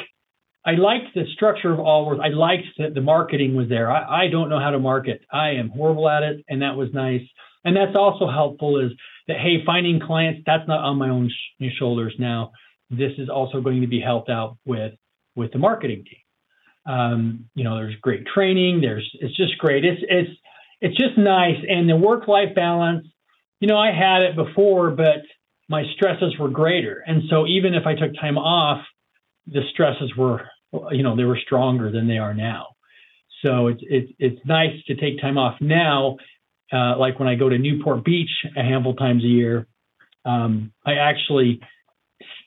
I 0.65 0.71
liked 0.71 1.13
the 1.13 1.25
structure 1.33 1.71
of 1.71 1.79
Allworth. 1.79 2.19
I 2.19 2.29
liked 2.29 2.67
that 2.77 2.93
the 2.93 3.01
marketing 3.01 3.55
was 3.55 3.67
there. 3.67 3.91
I, 3.91 4.25
I 4.25 4.27
don't 4.29 4.49
know 4.49 4.59
how 4.59 4.71
to 4.71 4.79
market. 4.79 5.21
I 5.31 5.51
am 5.51 5.69
horrible 5.69 6.07
at 6.07 6.23
it, 6.23 6.45
and 6.47 6.61
that 6.61 6.77
was 6.77 6.89
nice. 6.93 7.21
And 7.65 7.75
that's 7.75 7.95
also 7.95 8.29
helpful 8.29 8.79
is 8.79 8.91
that 9.27 9.37
hey, 9.37 9.63
finding 9.65 9.99
clients 9.99 10.41
that's 10.45 10.67
not 10.67 10.79
on 10.79 10.97
my 10.97 11.09
own 11.09 11.29
sh- 11.29 11.65
shoulders 11.77 12.13
now. 12.17 12.51
This 12.89 13.13
is 13.17 13.29
also 13.29 13.61
going 13.61 13.81
to 13.81 13.87
be 13.87 14.01
helped 14.01 14.29
out 14.29 14.57
with 14.65 14.93
with 15.35 15.51
the 15.51 15.59
marketing 15.59 16.03
team. 16.03 16.93
Um, 16.93 17.49
you 17.55 17.63
know, 17.63 17.75
there's 17.75 17.95
great 18.01 18.25
training. 18.27 18.81
There's 18.81 19.09
it's 19.19 19.35
just 19.35 19.57
great. 19.57 19.85
It's 19.85 20.01
it's 20.07 20.31
it's 20.83 20.97
just 20.97 21.17
nice, 21.17 21.57
and 21.67 21.89
the 21.89 21.95
work 21.95 22.27
life 22.27 22.53
balance. 22.55 23.07
You 23.59 23.67
know, 23.67 23.77
I 23.77 23.91
had 23.91 24.21
it 24.23 24.35
before, 24.35 24.91
but 24.91 25.23
my 25.69 25.83
stresses 25.95 26.37
were 26.37 26.49
greater, 26.49 27.03
and 27.07 27.23
so 27.29 27.47
even 27.47 27.73
if 27.73 27.87
I 27.87 27.95
took 27.95 28.13
time 28.19 28.37
off, 28.37 28.85
the 29.47 29.61
stresses 29.71 30.11
were 30.15 30.41
you 30.91 31.03
know, 31.03 31.15
they 31.15 31.23
were 31.23 31.39
stronger 31.43 31.91
than 31.91 32.07
they 32.07 32.17
are 32.17 32.33
now. 32.33 32.67
So 33.43 33.67
it's 33.67 33.81
it's 33.83 34.11
it's 34.19 34.45
nice 34.45 34.83
to 34.87 34.95
take 34.95 35.19
time 35.21 35.37
off 35.37 35.59
now. 35.59 36.17
Uh, 36.71 36.97
like 36.97 37.19
when 37.19 37.27
I 37.27 37.35
go 37.35 37.49
to 37.49 37.57
Newport 37.57 38.03
Beach 38.03 38.29
a 38.57 38.61
handful 38.61 38.95
times 38.95 39.23
a 39.23 39.27
year, 39.27 39.67
um, 40.25 40.71
I 40.85 40.93
actually 40.93 41.59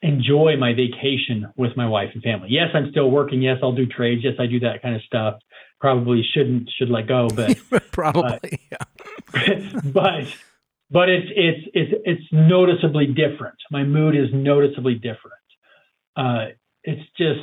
enjoy 0.02 0.56
my 0.58 0.72
vacation 0.72 1.46
with 1.56 1.76
my 1.76 1.86
wife 1.86 2.10
and 2.14 2.22
family. 2.22 2.48
Yes, 2.50 2.68
I'm 2.74 2.90
still 2.90 3.10
working. 3.10 3.42
Yes, 3.42 3.58
I'll 3.62 3.74
do 3.74 3.86
trades. 3.86 4.22
Yes, 4.24 4.34
I 4.38 4.46
do 4.46 4.60
that 4.60 4.82
kind 4.82 4.96
of 4.96 5.02
stuff. 5.02 5.34
Probably 5.80 6.23
shouldn't 6.35 6.71
should 6.76 6.90
let 6.90 7.06
go, 7.06 7.28
but 7.28 7.59
probably, 7.92 8.61
uh, 8.73 8.85
yeah. 9.35 9.80
but 9.85 10.25
but 10.90 11.09
it's 11.09 11.28
it's 11.35 11.68
it's 11.75 12.02
it's 12.04 12.33
noticeably 12.33 13.06
different. 13.06 13.56
My 13.71 13.85
mood 13.85 14.16
is 14.16 14.28
noticeably 14.33 14.95
different. 14.95 15.35
Uh, 16.16 16.47
it's 16.85 17.02
just 17.18 17.40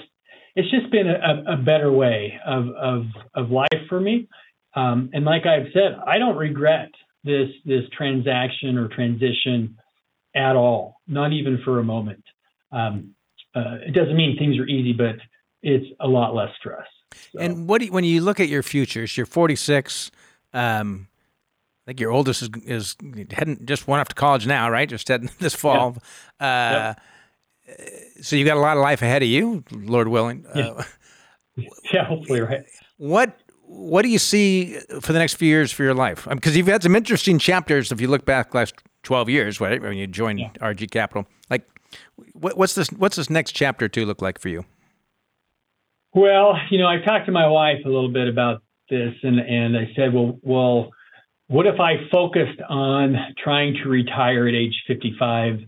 it's 0.56 0.70
just 0.70 0.92
been 0.92 1.08
a, 1.08 1.54
a 1.54 1.58
better 1.58 1.92
way 1.92 2.40
of, 2.46 2.70
of, 2.70 3.06
of 3.34 3.50
life 3.50 3.88
for 3.90 4.00
me. 4.00 4.28
Um, 4.76 5.10
and 5.14 5.26
like 5.26 5.46
I've 5.46 5.72
said, 5.74 5.98
I 6.06 6.18
don't 6.18 6.36
regret 6.38 6.92
this 7.24 7.50
this 7.66 7.84
transaction 7.96 8.78
or 8.78 8.88
transition 8.90 9.78
at 10.36 10.56
all, 10.56 10.98
not 11.08 11.32
even 11.32 11.60
for 11.64 11.80
a 11.80 11.84
moment. 11.84 12.24
Um, 12.72 13.16
uh, 13.56 13.78
it 13.88 13.94
doesn't 13.94 14.16
mean 14.16 14.38
things 14.38 14.58
are 14.58 14.66
easy, 14.66 14.94
but 14.94 15.16
it's 15.62 15.86
a 16.00 16.08
lot 16.08 16.34
less 16.34 16.50
stress. 16.60 16.88
So. 17.32 17.40
And 17.40 17.68
what 17.68 17.80
do 17.80 17.86
you, 17.86 17.92
when 17.92 18.04
you 18.04 18.22
look 18.22 18.40
at 18.40 18.48
your 18.50 18.64
futures, 18.64 19.16
you're 19.18 19.26
46. 19.26 20.12
Um, 20.54 21.08
I 21.86 21.92
think 21.92 22.00
your 22.00 22.12
oldest 22.12 22.42
is, 22.42 22.50
is 22.66 22.96
heading 23.32 23.66
just 23.66 23.88
went 23.88 24.02
off 24.02 24.08
to 24.10 24.16
college 24.16 24.48
now, 24.48 24.70
right? 24.70 24.88
Just 24.88 25.08
heading 25.08 25.30
this 25.40 25.54
fall. 25.54 25.98
Yeah. 26.40 26.48
Uh, 26.48 26.72
yep 26.88 27.00
so 28.22 28.36
you've 28.36 28.48
got 28.48 28.58
a 28.58 28.62
lot 28.62 28.78
of 28.78 28.84
life 28.84 29.02
ahead 29.02 29.24
of 29.24 29.30
you, 29.30 29.64
Lord 29.72 30.08
willing. 30.08 30.46
Yeah, 30.56 30.68
uh, 30.68 30.84
yeah 31.94 32.06
hopefully, 32.06 32.42
right. 32.42 32.64
What 32.98 33.38
What 33.62 34.04
do 34.04 34.10
you 34.10 34.20
see 34.20 34.78
for 35.02 35.14
the 35.14 35.20
next 35.20 35.36
few 35.36 35.48
years 35.48 35.72
for 35.72 35.84
your 35.84 35.94
life? 35.94 36.28
Because 36.30 36.54
um, 36.54 36.58
you've 36.58 36.68
had 36.68 36.84
some 36.84 36.96
interesting 36.96 37.40
chapters. 37.40 37.92
If 37.92 38.02
you 38.02 38.08
look 38.08 38.26
back 38.26 38.54
last 38.54 38.76
twelve 39.04 39.30
years, 39.30 39.60
right, 39.60 39.82
when 39.82 39.98
you 39.98 40.08
joined 40.08 40.40
yeah. 40.40 40.50
RG 40.60 40.92
Capital, 40.92 41.26
like 41.50 41.68
what, 42.34 42.58
what's 42.58 42.76
this? 42.76 42.90
What's 42.92 43.16
this 43.16 43.30
next 43.30 43.54
chapter 43.54 43.88
to 43.90 44.06
look 44.06 44.22
like 44.22 44.40
for 44.40 44.50
you? 44.50 44.66
Well, 46.14 46.56
you 46.70 46.78
know, 46.78 46.88
I 46.88 46.98
talked 47.00 47.26
to 47.26 47.32
my 47.32 47.48
wife 47.48 47.80
a 47.86 47.90
little 47.90 48.12
bit 48.12 48.28
about 48.28 48.62
this, 48.90 49.14
and 49.24 49.40
and 49.40 49.78
I 49.78 49.92
said, 49.96 50.14
well, 50.14 50.40
well, 50.42 50.92
what 51.48 51.66
if 51.68 51.80
I 51.80 52.08
focused 52.12 52.62
on 52.70 53.16
trying 53.44 53.76
to 53.84 53.90
retire 53.90 54.48
at 54.48 54.54
age 54.54 54.76
fifty 54.88 55.16
five? 55.18 55.60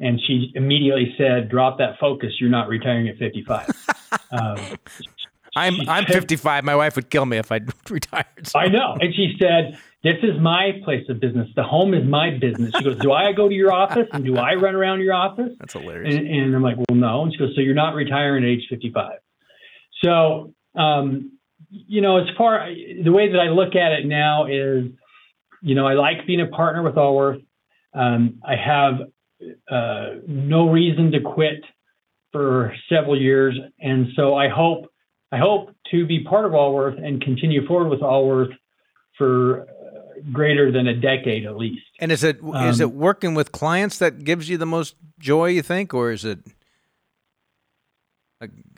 and 0.00 0.20
she 0.26 0.52
immediately 0.54 1.14
said, 1.16 1.48
"Drop 1.48 1.78
that 1.78 1.98
focus. 1.98 2.32
You're 2.40 2.50
not 2.50 2.68
retiring 2.68 3.08
at 3.08 3.16
55." 3.16 3.68
um, 4.32 4.58
I'm 5.56 5.88
I'm 5.88 6.04
55. 6.04 6.64
My 6.64 6.74
wife 6.74 6.96
would 6.96 7.10
kill 7.10 7.26
me 7.26 7.36
if 7.36 7.52
I 7.52 7.60
retired. 7.90 8.46
So. 8.46 8.58
I 8.58 8.68
know, 8.68 8.96
and 9.00 9.14
she 9.14 9.34
said, 9.40 9.78
"This 10.02 10.16
is 10.22 10.40
my 10.40 10.80
place 10.84 11.04
of 11.08 11.20
business. 11.20 11.48
The 11.54 11.62
home 11.62 11.94
is 11.94 12.04
my 12.04 12.30
business." 12.30 12.72
She 12.76 12.84
goes, 12.84 12.98
"Do 12.98 13.12
I 13.12 13.32
go 13.32 13.48
to 13.48 13.54
your 13.54 13.72
office 13.72 14.08
and 14.12 14.24
do 14.24 14.36
I 14.36 14.54
run 14.54 14.74
around 14.74 15.00
your 15.00 15.14
office?" 15.14 15.52
That's 15.58 15.72
hilarious. 15.72 16.14
And, 16.14 16.26
and 16.26 16.54
I'm 16.54 16.62
like, 16.62 16.76
"Well, 16.76 16.98
no." 16.98 17.22
And 17.22 17.32
she 17.32 17.38
goes, 17.38 17.54
"So 17.54 17.60
you're 17.60 17.74
not 17.74 17.94
retiring 17.94 18.44
at 18.44 18.50
age 18.50 18.66
55?" 18.68 19.18
So, 20.04 20.52
um, 20.76 21.38
you 21.70 22.00
know, 22.00 22.18
as 22.18 22.28
far 22.36 22.68
the 23.02 23.10
way 23.10 23.32
that 23.32 23.38
I 23.38 23.48
look 23.48 23.74
at 23.74 23.92
it 23.92 24.06
now 24.06 24.46
is, 24.46 24.84
you 25.62 25.74
know, 25.74 25.86
I 25.86 25.94
like 25.94 26.26
being 26.26 26.40
a 26.40 26.46
partner 26.46 26.82
with 26.82 26.96
Allworth. 26.96 27.40
Um, 27.94 28.40
I 28.46 28.54
have 28.56 28.94
uh, 29.70 30.20
no 30.28 30.68
reason 30.68 31.10
to 31.12 31.20
quit 31.20 31.64
for 32.32 32.74
several 32.88 33.20
years, 33.20 33.58
and 33.80 34.08
so 34.14 34.34
I 34.34 34.48
hope 34.48 34.86
I 35.32 35.38
hope 35.38 35.74
to 35.90 36.06
be 36.06 36.22
part 36.22 36.44
of 36.44 36.52
Allworth 36.52 36.98
and 36.98 37.20
continue 37.20 37.66
forward 37.66 37.88
with 37.88 38.00
Allworth 38.00 38.52
for 39.16 39.62
uh, 39.62 40.20
greater 40.32 40.70
than 40.70 40.86
a 40.86 40.94
decade 40.94 41.46
at 41.46 41.56
least. 41.56 41.82
And 41.98 42.12
is 42.12 42.22
it 42.22 42.40
um, 42.42 42.68
is 42.68 42.80
it 42.80 42.92
working 42.92 43.34
with 43.34 43.52
clients 43.52 43.98
that 43.98 44.22
gives 44.24 44.48
you 44.48 44.58
the 44.58 44.66
most 44.66 44.96
joy? 45.18 45.46
You 45.46 45.62
think, 45.62 45.94
or 45.94 46.12
is 46.12 46.24
it 46.24 46.40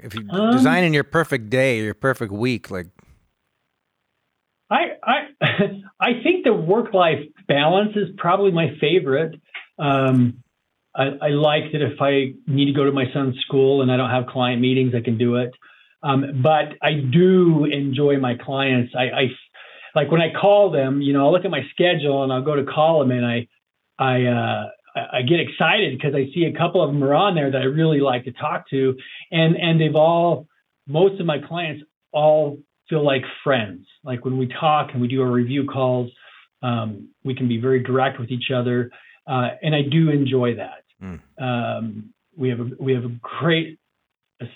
if 0.06 0.14
you 0.14 0.26
um, 0.30 0.52
designing 0.52 0.94
your 0.94 1.04
perfect 1.04 1.50
day, 1.50 1.80
your 1.80 1.94
perfect 1.94 2.32
week, 2.32 2.70
like? 2.70 2.86
I 4.70 4.92
I 5.02 5.16
I 6.00 6.22
think 6.22 6.44
the 6.44 6.54
work 6.54 6.94
life 6.94 7.20
balance 7.46 7.96
is 7.96 8.08
probably 8.16 8.52
my 8.52 8.76
favorite. 8.80 9.40
Um, 9.78 10.42
I, 10.96 11.10
I 11.20 11.28
like 11.28 11.72
that 11.72 11.82
if 11.82 12.00
I 12.00 12.32
need 12.46 12.66
to 12.66 12.72
go 12.72 12.84
to 12.84 12.92
my 12.92 13.04
son's 13.12 13.38
school 13.40 13.82
and 13.82 13.92
I 13.92 13.96
don't 13.96 14.10
have 14.10 14.26
client 14.26 14.62
meetings, 14.62 14.94
I 14.94 15.02
can 15.02 15.18
do 15.18 15.36
it. 15.36 15.52
Um, 16.02 16.40
but 16.42 16.76
I 16.82 16.94
do 16.94 17.64
enjoy 17.64 18.18
my 18.18 18.34
clients. 18.36 18.94
I, 18.96 19.04
I, 19.04 19.22
like 19.94 20.10
when 20.10 20.20
I 20.20 20.32
call 20.32 20.70
them, 20.70 21.02
you 21.02 21.12
know, 21.12 21.26
I'll 21.26 21.32
look 21.32 21.44
at 21.44 21.50
my 21.50 21.62
schedule 21.70 22.22
and 22.22 22.32
I'll 22.32 22.42
go 22.42 22.56
to 22.56 22.64
call 22.64 23.00
them 23.00 23.10
and 23.10 23.26
I, 23.26 23.48
I, 23.98 24.24
uh, 24.24 24.64
I 24.96 25.22
get 25.22 25.40
excited 25.40 25.96
because 25.96 26.14
I 26.14 26.32
see 26.34 26.44
a 26.44 26.56
couple 26.56 26.82
of 26.82 26.92
them 26.92 27.02
are 27.04 27.14
on 27.14 27.34
there 27.34 27.50
that 27.50 27.60
I 27.60 27.64
really 27.64 28.00
like 28.00 28.24
to 28.24 28.32
talk 28.32 28.68
to, 28.70 28.96
and 29.30 29.56
and 29.56 29.80
they've 29.80 29.94
all, 29.94 30.46
most 30.86 31.20
of 31.20 31.26
my 31.26 31.38
clients 31.38 31.84
all 32.12 32.58
feel 32.88 33.04
like 33.04 33.22
friends. 33.44 33.86
Like 34.04 34.24
when 34.24 34.38
we 34.38 34.46
talk 34.48 34.90
and 34.92 35.00
we 35.00 35.08
do 35.08 35.22
our 35.22 35.30
review 35.30 35.66
calls, 35.66 36.10
um, 36.62 37.08
we 37.24 37.34
can 37.34 37.48
be 37.48 37.58
very 37.60 37.82
direct 37.82 38.18
with 38.18 38.30
each 38.30 38.50
other, 38.54 38.90
uh, 39.26 39.50
and 39.62 39.74
I 39.74 39.82
do 39.82 40.10
enjoy 40.10 40.54
that. 40.56 40.84
Mm. 41.02 41.20
Um, 41.38 42.14
we 42.36 42.48
have 42.48 42.60
a, 42.60 42.70
we 42.78 42.92
have 42.94 43.04
a 43.04 43.14
great 43.20 43.78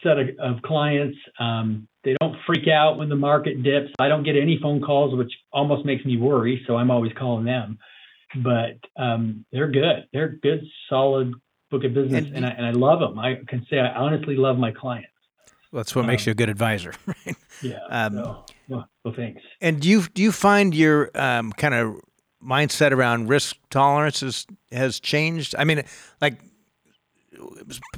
set 0.02 0.18
of, 0.18 0.28
of 0.38 0.62
clients. 0.62 1.18
Um, 1.38 1.88
they 2.04 2.14
don't 2.20 2.36
freak 2.46 2.66
out 2.68 2.98
when 2.98 3.08
the 3.08 3.16
market 3.16 3.62
dips. 3.62 3.90
I 3.98 4.08
don't 4.08 4.22
get 4.22 4.36
any 4.36 4.58
phone 4.62 4.80
calls, 4.80 5.14
which 5.16 5.32
almost 5.52 5.84
makes 5.84 6.04
me 6.04 6.16
worry. 6.16 6.62
So 6.66 6.76
I'm 6.76 6.90
always 6.90 7.12
calling 7.18 7.44
them. 7.44 7.78
But 8.36 8.78
um, 8.96 9.44
they're 9.52 9.70
good. 9.70 10.06
They're 10.12 10.28
good, 10.28 10.64
solid 10.88 11.34
book 11.70 11.84
of 11.84 11.94
business, 11.94 12.26
and, 12.26 12.36
and, 12.36 12.46
I, 12.46 12.50
and 12.50 12.66
I 12.66 12.70
love 12.70 13.00
them. 13.00 13.18
I 13.18 13.38
can 13.48 13.66
say 13.70 13.78
I 13.78 13.94
honestly 13.94 14.36
love 14.36 14.58
my 14.58 14.72
clients. 14.72 15.08
Well, 15.72 15.80
that's 15.80 15.94
what 15.94 16.02
um, 16.02 16.08
makes 16.08 16.26
you 16.26 16.32
a 16.32 16.34
good 16.34 16.48
advisor, 16.48 16.92
right? 17.06 17.36
Yeah. 17.62 17.78
Um, 17.88 18.14
so, 18.14 18.44
well, 18.68 18.88
well, 19.04 19.14
thanks. 19.14 19.42
And 19.60 19.80
do 19.80 19.88
you 19.88 20.02
do 20.02 20.22
you 20.22 20.32
find 20.32 20.74
your 20.74 21.10
um, 21.14 21.52
kind 21.52 21.74
of 21.74 22.00
mindset 22.42 22.92
around 22.92 23.28
risk 23.28 23.56
tolerance 23.70 24.20
has, 24.20 24.46
has 24.72 24.98
changed? 24.98 25.54
I 25.58 25.64
mean, 25.64 25.84
like 26.20 26.38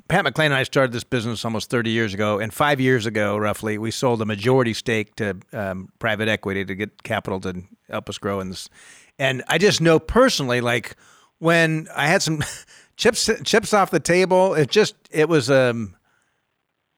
Pat 0.08 0.24
McClain 0.24 0.46
and 0.46 0.54
I 0.54 0.62
started 0.62 0.92
this 0.92 1.04
business 1.04 1.44
almost 1.44 1.70
30 1.70 1.90
years 1.90 2.14
ago, 2.14 2.38
and 2.38 2.52
five 2.52 2.80
years 2.80 3.06
ago, 3.06 3.36
roughly, 3.36 3.78
we 3.78 3.90
sold 3.90 4.20
a 4.22 4.24
majority 4.24 4.74
stake 4.74 5.14
to 5.16 5.36
um, 5.52 5.88
private 5.98 6.28
equity 6.28 6.64
to 6.64 6.74
get 6.74 7.02
capital 7.02 7.40
to 7.40 7.62
help 7.88 8.08
us 8.08 8.18
grow 8.18 8.40
in 8.40 8.50
this. 8.50 8.68
And 9.18 9.42
I 9.48 9.58
just 9.58 9.80
know 9.80 9.98
personally, 9.98 10.60
like 10.60 10.96
when 11.38 11.88
I 11.94 12.06
had 12.06 12.22
some 12.22 12.42
chips 12.96 13.28
chips 13.44 13.72
off 13.72 13.90
the 13.90 14.00
table, 14.00 14.54
it 14.54 14.70
just 14.70 14.94
it 15.10 15.28
was 15.28 15.50
um, 15.50 15.96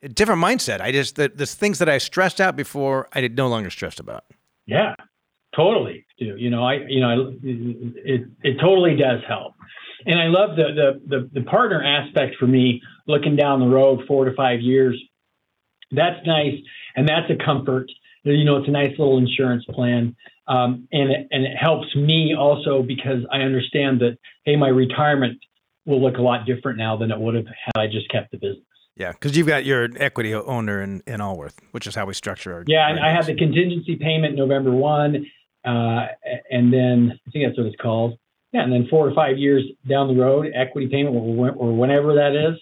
a 0.02 0.08
different 0.08 0.42
mindset. 0.42 0.80
I 0.80 0.92
just 0.92 1.16
the, 1.16 1.30
the 1.34 1.46
things 1.46 1.78
that 1.78 1.88
I 1.88 1.98
stressed 1.98 2.40
out 2.40 2.56
before, 2.56 3.08
I 3.12 3.20
did 3.20 3.36
no 3.36 3.48
longer 3.48 3.70
stressed 3.70 4.00
about. 4.00 4.24
Yeah, 4.66 4.94
totally. 5.54 6.06
You 6.18 6.50
know, 6.50 6.64
I 6.64 6.74
you 6.88 7.00
know, 7.00 7.34
it 7.42 8.28
it 8.42 8.60
totally 8.60 8.96
does 8.96 9.20
help 9.28 9.54
and 10.06 10.20
I 10.20 10.26
love 10.26 10.56
the, 10.56 10.64
the, 10.74 11.00
the 11.06 11.40
the 11.40 11.46
partner 11.46 11.82
aspect 11.82 12.36
for 12.38 12.46
me, 12.46 12.80
looking 13.06 13.36
down 13.36 13.60
the 13.60 13.66
road 13.66 14.00
four 14.06 14.24
to 14.24 14.34
five 14.34 14.60
years. 14.60 15.00
That's 15.90 16.24
nice, 16.26 16.54
and 16.96 17.08
that's 17.08 17.30
a 17.30 17.44
comfort. 17.44 17.90
You 18.24 18.44
know, 18.44 18.56
it's 18.56 18.68
a 18.68 18.72
nice 18.72 18.90
little 18.98 19.18
insurance 19.18 19.64
plan, 19.66 20.16
um, 20.48 20.88
and 20.92 21.10
it, 21.10 21.28
and 21.30 21.44
it 21.44 21.56
helps 21.56 21.94
me 21.94 22.34
also 22.38 22.82
because 22.82 23.20
I 23.30 23.38
understand 23.40 24.00
that 24.00 24.18
hey, 24.44 24.56
my 24.56 24.68
retirement 24.68 25.38
will 25.86 26.02
look 26.02 26.16
a 26.16 26.22
lot 26.22 26.46
different 26.46 26.78
now 26.78 26.96
than 26.96 27.10
it 27.10 27.18
would 27.18 27.34
have 27.34 27.46
had 27.46 27.80
I 27.80 27.86
just 27.86 28.10
kept 28.10 28.30
the 28.30 28.38
business. 28.38 28.64
Yeah, 28.96 29.12
because 29.12 29.36
you've 29.36 29.48
got 29.48 29.64
your 29.64 29.88
equity 29.96 30.34
owner 30.34 30.80
in, 30.80 31.02
in 31.06 31.20
Allworth, 31.20 31.58
which 31.72 31.86
is 31.86 31.94
how 31.94 32.06
we 32.06 32.14
structure 32.14 32.54
our. 32.54 32.64
Yeah, 32.66 32.88
and 32.88 33.00
I 33.00 33.10
have 33.12 33.26
the 33.26 33.34
contingency 33.34 33.96
payment 33.96 34.36
November 34.36 34.70
one, 34.70 35.26
uh, 35.64 36.06
and 36.50 36.72
then 36.72 37.18
I 37.26 37.30
think 37.30 37.46
that's 37.46 37.58
what 37.58 37.66
it's 37.66 37.80
called. 37.80 38.18
Yeah, 38.54 38.62
and 38.62 38.72
then 38.72 38.86
four 38.88 39.08
or 39.08 39.12
five 39.12 39.36
years 39.36 39.64
down 39.88 40.06
the 40.06 40.22
road, 40.22 40.46
equity 40.54 40.86
payment 40.86 41.16
or, 41.16 41.50
or 41.50 41.76
whenever 41.76 42.14
that 42.14 42.36
is, 42.36 42.56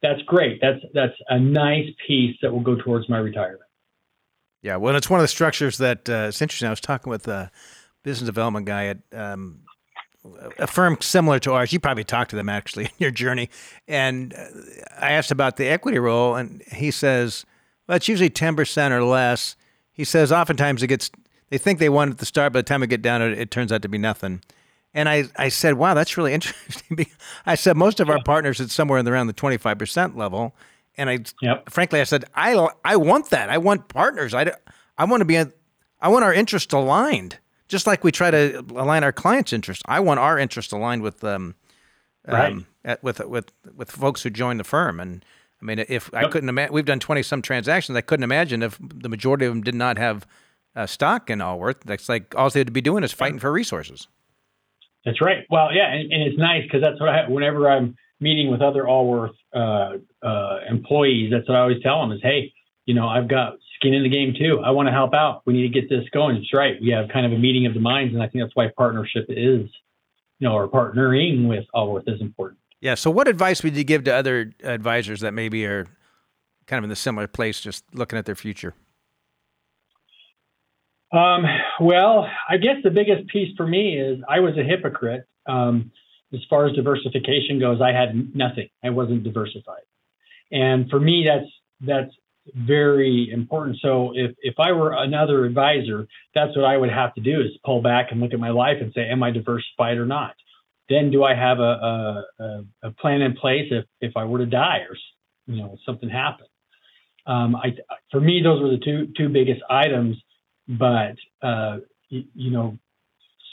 that's 0.00 0.22
great. 0.22 0.62
That's 0.62 0.80
that's 0.94 1.12
a 1.28 1.38
nice 1.38 1.88
piece 2.06 2.36
that 2.40 2.50
will 2.50 2.62
go 2.62 2.74
towards 2.74 3.06
my 3.10 3.18
retirement. 3.18 3.60
Yeah, 4.62 4.76
well, 4.76 4.96
it's 4.96 5.10
one 5.10 5.20
of 5.20 5.24
the 5.24 5.28
structures 5.28 5.76
that 5.76 6.08
uh, 6.08 6.26
it's 6.28 6.40
interesting. 6.40 6.68
I 6.68 6.70
was 6.70 6.80
talking 6.80 7.10
with 7.10 7.28
a 7.28 7.50
business 8.02 8.26
development 8.26 8.64
guy 8.64 8.86
at 8.86 8.98
um, 9.12 9.60
a 10.58 10.66
firm 10.66 10.96
similar 11.02 11.38
to 11.40 11.52
ours. 11.52 11.70
You 11.70 11.80
probably 11.80 12.04
talked 12.04 12.30
to 12.30 12.36
them 12.36 12.48
actually 12.48 12.84
in 12.86 12.92
your 12.96 13.10
journey, 13.10 13.50
and 13.86 14.32
uh, 14.32 14.46
I 14.98 15.12
asked 15.12 15.30
about 15.30 15.58
the 15.58 15.66
equity 15.66 15.98
role, 15.98 16.34
and 16.34 16.62
he 16.72 16.90
says, 16.90 17.44
"Well, 17.86 17.96
it's 17.96 18.08
usually 18.08 18.30
ten 18.30 18.56
percent 18.56 18.94
or 18.94 19.04
less." 19.04 19.54
He 19.92 20.04
says, 20.04 20.32
"Oftentimes 20.32 20.82
it 20.82 20.86
gets." 20.86 21.10
They 21.50 21.58
think 21.58 21.78
they 21.78 21.90
want 21.90 22.08
it 22.08 22.12
at 22.12 22.18
the 22.18 22.26
start, 22.26 22.54
but 22.54 22.60
by 22.60 22.60
the 22.62 22.68
time 22.68 22.80
we 22.80 22.86
get 22.86 23.02
down, 23.02 23.20
it, 23.20 23.38
it 23.38 23.50
turns 23.50 23.70
out 23.70 23.82
to 23.82 23.88
be 23.88 23.98
nothing. 23.98 24.40
And 24.96 25.10
I, 25.10 25.24
I 25.36 25.50
said, 25.50 25.74
wow, 25.74 25.92
that's 25.92 26.16
really 26.16 26.32
interesting. 26.32 27.06
I 27.44 27.54
said, 27.54 27.76
most 27.76 28.00
of 28.00 28.08
our 28.08 28.20
partners, 28.22 28.60
it's 28.60 28.72
somewhere 28.72 28.98
in 28.98 29.06
around 29.06 29.26
the 29.28 29.34
25% 29.34 30.16
level. 30.16 30.56
And 30.96 31.10
I, 31.10 31.18
yep. 31.42 31.68
frankly, 31.68 32.00
I 32.00 32.04
said, 32.04 32.24
I, 32.34 32.68
I 32.82 32.96
want 32.96 33.28
that. 33.28 33.50
I 33.50 33.58
want 33.58 33.88
partners. 33.88 34.32
I, 34.32 34.52
I 34.96 35.04
want 35.04 35.20
to 35.20 35.26
be, 35.26 35.36
a, 35.36 35.52
I 36.00 36.08
want 36.08 36.24
our 36.24 36.32
interests 36.32 36.72
aligned, 36.72 37.38
just 37.68 37.86
like 37.86 38.04
we 38.04 38.10
try 38.10 38.30
to 38.30 38.64
align 38.74 39.04
our 39.04 39.12
clients' 39.12 39.52
interests. 39.52 39.82
I 39.86 40.00
want 40.00 40.18
our 40.18 40.38
interests 40.38 40.72
aligned 40.72 41.02
with, 41.02 41.22
um, 41.22 41.56
right. 42.26 42.52
um, 42.52 42.66
at, 42.82 43.02
with, 43.02 43.20
with, 43.20 43.52
with 43.76 43.90
folks 43.90 44.22
who 44.22 44.30
join 44.30 44.56
the 44.56 44.64
firm. 44.64 44.98
And 44.98 45.22
I 45.60 45.64
mean, 45.66 45.78
if 45.78 46.08
yep. 46.14 46.24
I 46.24 46.28
couldn't 46.28 46.48
imagine, 46.48 46.72
we've 46.72 46.86
done 46.86 47.00
20 47.00 47.22
some 47.22 47.42
transactions. 47.42 47.96
I 47.96 48.00
couldn't 48.00 48.24
imagine 48.24 48.62
if 48.62 48.78
the 48.80 49.10
majority 49.10 49.44
of 49.44 49.52
them 49.52 49.62
did 49.62 49.74
not 49.74 49.98
have 49.98 50.26
uh, 50.74 50.86
stock 50.86 51.28
in 51.28 51.40
Allworth. 51.40 51.80
That's 51.84 52.08
like 52.08 52.34
all 52.34 52.48
they 52.48 52.60
had 52.60 52.68
to 52.68 52.72
be 52.72 52.80
doing 52.80 53.04
is 53.04 53.12
fighting 53.12 53.38
for 53.38 53.52
resources. 53.52 54.08
That's 55.06 55.22
right. 55.22 55.46
Well, 55.48 55.72
yeah, 55.72 55.92
and, 55.92 56.12
and 56.12 56.22
it's 56.24 56.36
nice 56.36 56.64
because 56.64 56.82
that's 56.82 57.00
what 57.00 57.08
I 57.08 57.28
whenever 57.28 57.70
I'm 57.70 57.96
meeting 58.20 58.50
with 58.50 58.60
other 58.60 58.88
Allworth 58.88 59.36
uh, 59.54 59.92
uh, 60.20 60.58
employees, 60.68 61.30
that's 61.30 61.48
what 61.48 61.56
I 61.56 61.60
always 61.60 61.82
tell 61.82 62.00
them 62.00 62.10
is, 62.10 62.20
hey, 62.22 62.52
you 62.86 62.94
know, 62.94 63.06
I've 63.06 63.28
got 63.28 63.54
skin 63.76 63.94
in 63.94 64.02
the 64.02 64.08
game 64.08 64.34
too. 64.36 64.60
I 64.64 64.72
want 64.72 64.88
to 64.88 64.92
help 64.92 65.14
out. 65.14 65.42
We 65.46 65.52
need 65.52 65.72
to 65.72 65.80
get 65.80 65.88
this 65.88 66.04
going. 66.12 66.36
It's 66.36 66.52
right. 66.52 66.74
We 66.80 66.90
have 66.90 67.08
kind 67.08 67.24
of 67.24 67.32
a 67.32 67.38
meeting 67.38 67.66
of 67.66 67.74
the 67.74 67.80
minds, 67.80 68.14
and 68.14 68.22
I 68.22 68.28
think 68.28 68.42
that's 68.42 68.56
why 68.56 68.68
partnership 68.76 69.26
is, 69.28 69.70
you 70.40 70.48
know, 70.48 70.54
or 70.54 70.68
partnering 70.68 71.48
with 71.48 71.64
Allworth 71.72 72.08
is 72.08 72.20
important. 72.20 72.58
Yeah. 72.80 72.96
So, 72.96 73.08
what 73.08 73.28
advice 73.28 73.62
would 73.62 73.76
you 73.76 73.84
give 73.84 74.04
to 74.04 74.14
other 74.14 74.52
advisors 74.64 75.20
that 75.20 75.32
maybe 75.32 75.64
are 75.66 75.86
kind 76.66 76.78
of 76.78 76.84
in 76.84 76.90
the 76.90 76.96
similar 76.96 77.28
place, 77.28 77.60
just 77.60 77.84
looking 77.94 78.18
at 78.18 78.26
their 78.26 78.34
future? 78.34 78.74
Um, 81.12 81.44
well, 81.80 82.28
I 82.48 82.56
guess 82.56 82.76
the 82.82 82.90
biggest 82.90 83.28
piece 83.28 83.56
for 83.56 83.66
me 83.66 83.98
is 83.98 84.18
I 84.28 84.40
was 84.40 84.56
a 84.58 84.64
hypocrite. 84.64 85.24
Um, 85.46 85.92
as 86.32 86.40
far 86.50 86.66
as 86.66 86.74
diversification 86.74 87.60
goes, 87.60 87.80
I 87.80 87.92
had 87.92 88.34
nothing. 88.34 88.68
I 88.84 88.90
wasn't 88.90 89.22
diversified, 89.22 89.84
and 90.50 90.90
for 90.90 90.98
me, 90.98 91.24
that's 91.26 91.50
that's 91.80 92.12
very 92.54 93.30
important. 93.32 93.78
So 93.80 94.12
if 94.14 94.34
if 94.40 94.54
I 94.58 94.72
were 94.72 94.92
another 94.92 95.44
advisor, 95.44 96.08
that's 96.34 96.56
what 96.56 96.64
I 96.64 96.76
would 96.76 96.90
have 96.90 97.14
to 97.14 97.20
do 97.20 97.40
is 97.40 97.52
pull 97.64 97.80
back 97.80 98.08
and 98.10 98.20
look 98.20 98.32
at 98.32 98.40
my 98.40 98.50
life 98.50 98.78
and 98.80 98.92
say, 98.92 99.08
am 99.08 99.22
I 99.22 99.30
diversified 99.30 99.98
or 99.98 100.06
not? 100.06 100.34
Then 100.88 101.10
do 101.10 101.22
I 101.22 101.34
have 101.34 101.60
a 101.60 102.24
a, 102.40 102.64
a 102.82 102.90
plan 102.92 103.22
in 103.22 103.34
place 103.34 103.68
if 103.70 103.84
if 104.00 104.16
I 104.16 104.24
were 104.24 104.38
to 104.38 104.46
die 104.46 104.78
or 104.88 104.96
you 105.46 105.62
know 105.62 105.76
something 105.86 106.08
happened? 106.08 106.48
Um, 107.26 107.54
I 107.54 107.76
for 108.10 108.20
me, 108.20 108.42
those 108.42 108.60
were 108.60 108.70
the 108.70 108.84
two 108.84 109.12
two 109.16 109.28
biggest 109.28 109.62
items 109.70 110.16
but 110.68 111.16
uh, 111.42 111.78
you, 112.08 112.24
you, 112.34 112.50
know, 112.50 112.78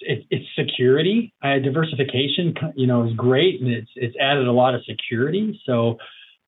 it, 0.02 0.26
it's 0.30 0.45
security. 0.58 1.34
Uh, 1.41 1.60
diversification, 1.60 2.54
you 2.76 2.88
know, 2.88 3.08
is 3.08 3.13
great, 3.13 3.62
and 3.62 3.71
it's 3.71 3.91
it's 3.95 4.15
added 4.19 4.47
a 4.47 4.52
lot 4.52 4.76
of 4.76 4.84
security. 4.86 5.60
So 5.65 5.97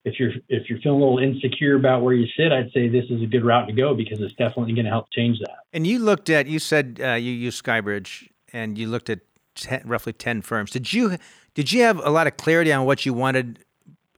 if 0.04 0.20
you're 0.20 0.32
if 0.48 0.70
you're 0.70 0.78
feeling 0.80 1.02
a 1.02 1.04
little 1.04 1.18
insecure 1.18 1.76
about 1.76 2.02
where 2.02 2.14
you 2.14 2.26
sit, 2.36 2.52
I'd 2.52 2.70
say 2.72 2.88
this 2.88 3.04
is 3.10 3.22
a 3.22 3.26
good 3.26 3.44
route 3.44 3.66
to 3.66 3.72
go 3.72 3.94
because 3.94 4.20
it's 4.20 4.34
definitely 4.34 4.72
going 4.72 4.84
to 4.84 4.90
help 4.90 5.06
change 5.12 5.38
that. 5.40 5.58
And 5.72 5.86
you 5.86 5.98
looked 5.98 6.30
at 6.30 6.46
you 6.46 6.58
said 6.58 7.00
uh, 7.02 7.14
you 7.14 7.32
used 7.32 7.62
Skybridge, 7.62 8.28
and 8.52 8.78
you 8.78 8.88
looked 8.88 9.10
at 9.10 9.20
ten, 9.56 9.82
roughly 9.84 10.12
ten 10.12 10.42
firms. 10.42 10.70
Did 10.70 10.92
you 10.92 11.18
did 11.54 11.72
you 11.72 11.82
have 11.82 11.98
a 12.04 12.10
lot 12.10 12.26
of 12.26 12.36
clarity 12.36 12.72
on 12.72 12.86
what 12.86 13.04
you 13.04 13.12
wanted 13.12 13.64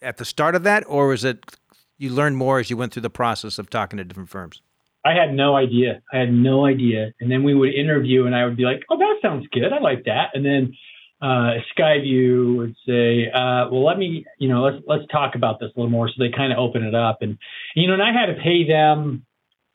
at 0.02 0.18
the 0.18 0.24
start 0.24 0.54
of 0.54 0.62
that, 0.64 0.84
or 0.87 1.08
was 1.08 1.24
it 1.24 1.56
you 1.96 2.11
learned 2.11 2.37
more 2.37 2.58
as 2.58 2.68
you 2.70 2.76
went 2.76 2.92
through 2.92 3.02
the 3.02 3.11
process 3.11 3.58
of 3.58 3.70
talking 3.70 3.96
to 3.96 4.04
different 4.04 4.28
firms? 4.28 4.61
I 5.09 5.14
had 5.14 5.33
no 5.33 5.57
idea. 5.57 6.03
I 6.12 6.18
had 6.18 6.33
no 6.33 6.66
idea. 6.66 7.12
And 7.21 7.31
then 7.31 7.42
we 7.42 7.55
would 7.55 7.73
interview, 7.73 8.27
and 8.27 8.35
I 8.35 8.44
would 8.44 8.59
be 8.59 8.64
like, 8.64 8.83
"Oh, 8.90 8.99
that 8.99 9.16
sounds 9.23 9.47
good. 9.53 9.73
I 9.73 9.81
like 9.81 10.05
that." 10.05 10.31
And 10.35 10.44
then 10.44 10.75
uh, 11.23 11.53
Skyview 11.73 12.59
would 12.59 12.77
say, 12.87 13.31
uh, 13.31 13.68
"Well, 13.71 13.85
let 13.85 13.97
me, 13.97 14.27
you 14.38 14.49
know, 14.51 14.61
let's 14.62 14.85
let's 14.87 15.07
talk 15.11 15.35
about 15.35 15.61
this 15.61 15.71
a 15.75 15.81
little 15.81 15.90
more." 15.90 16.09
So 16.09 16.14
they 16.18 16.31
kind 16.31 16.53
of 16.53 16.59
open 16.59 16.83
it 16.83 16.94
up, 16.94 17.23
and 17.23 17.38
you 17.75 17.87
know, 17.87 17.94
and 17.94 18.03
I 18.03 18.12
had 18.12 18.27
to 18.27 18.42
pay 18.42 18.68
them. 18.68 19.25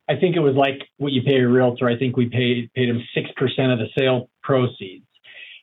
I 0.08 0.18
think 0.18 0.36
it 0.36 0.42
was 0.42 0.56
like 0.56 0.88
what 0.98 1.14
you 1.14 1.24
pay 1.24 1.40
a 1.40 1.48
realtor. 1.48 1.90
I 1.90 1.98
think 1.98 2.16
we 2.16 2.28
paid 2.30 2.72
paid 2.76 2.90
them 2.90 3.02
six 3.16 3.32
percent 3.36 3.72
of 3.72 3.80
the 3.80 3.88
sale 3.98 4.30
proceeds, 4.44 5.08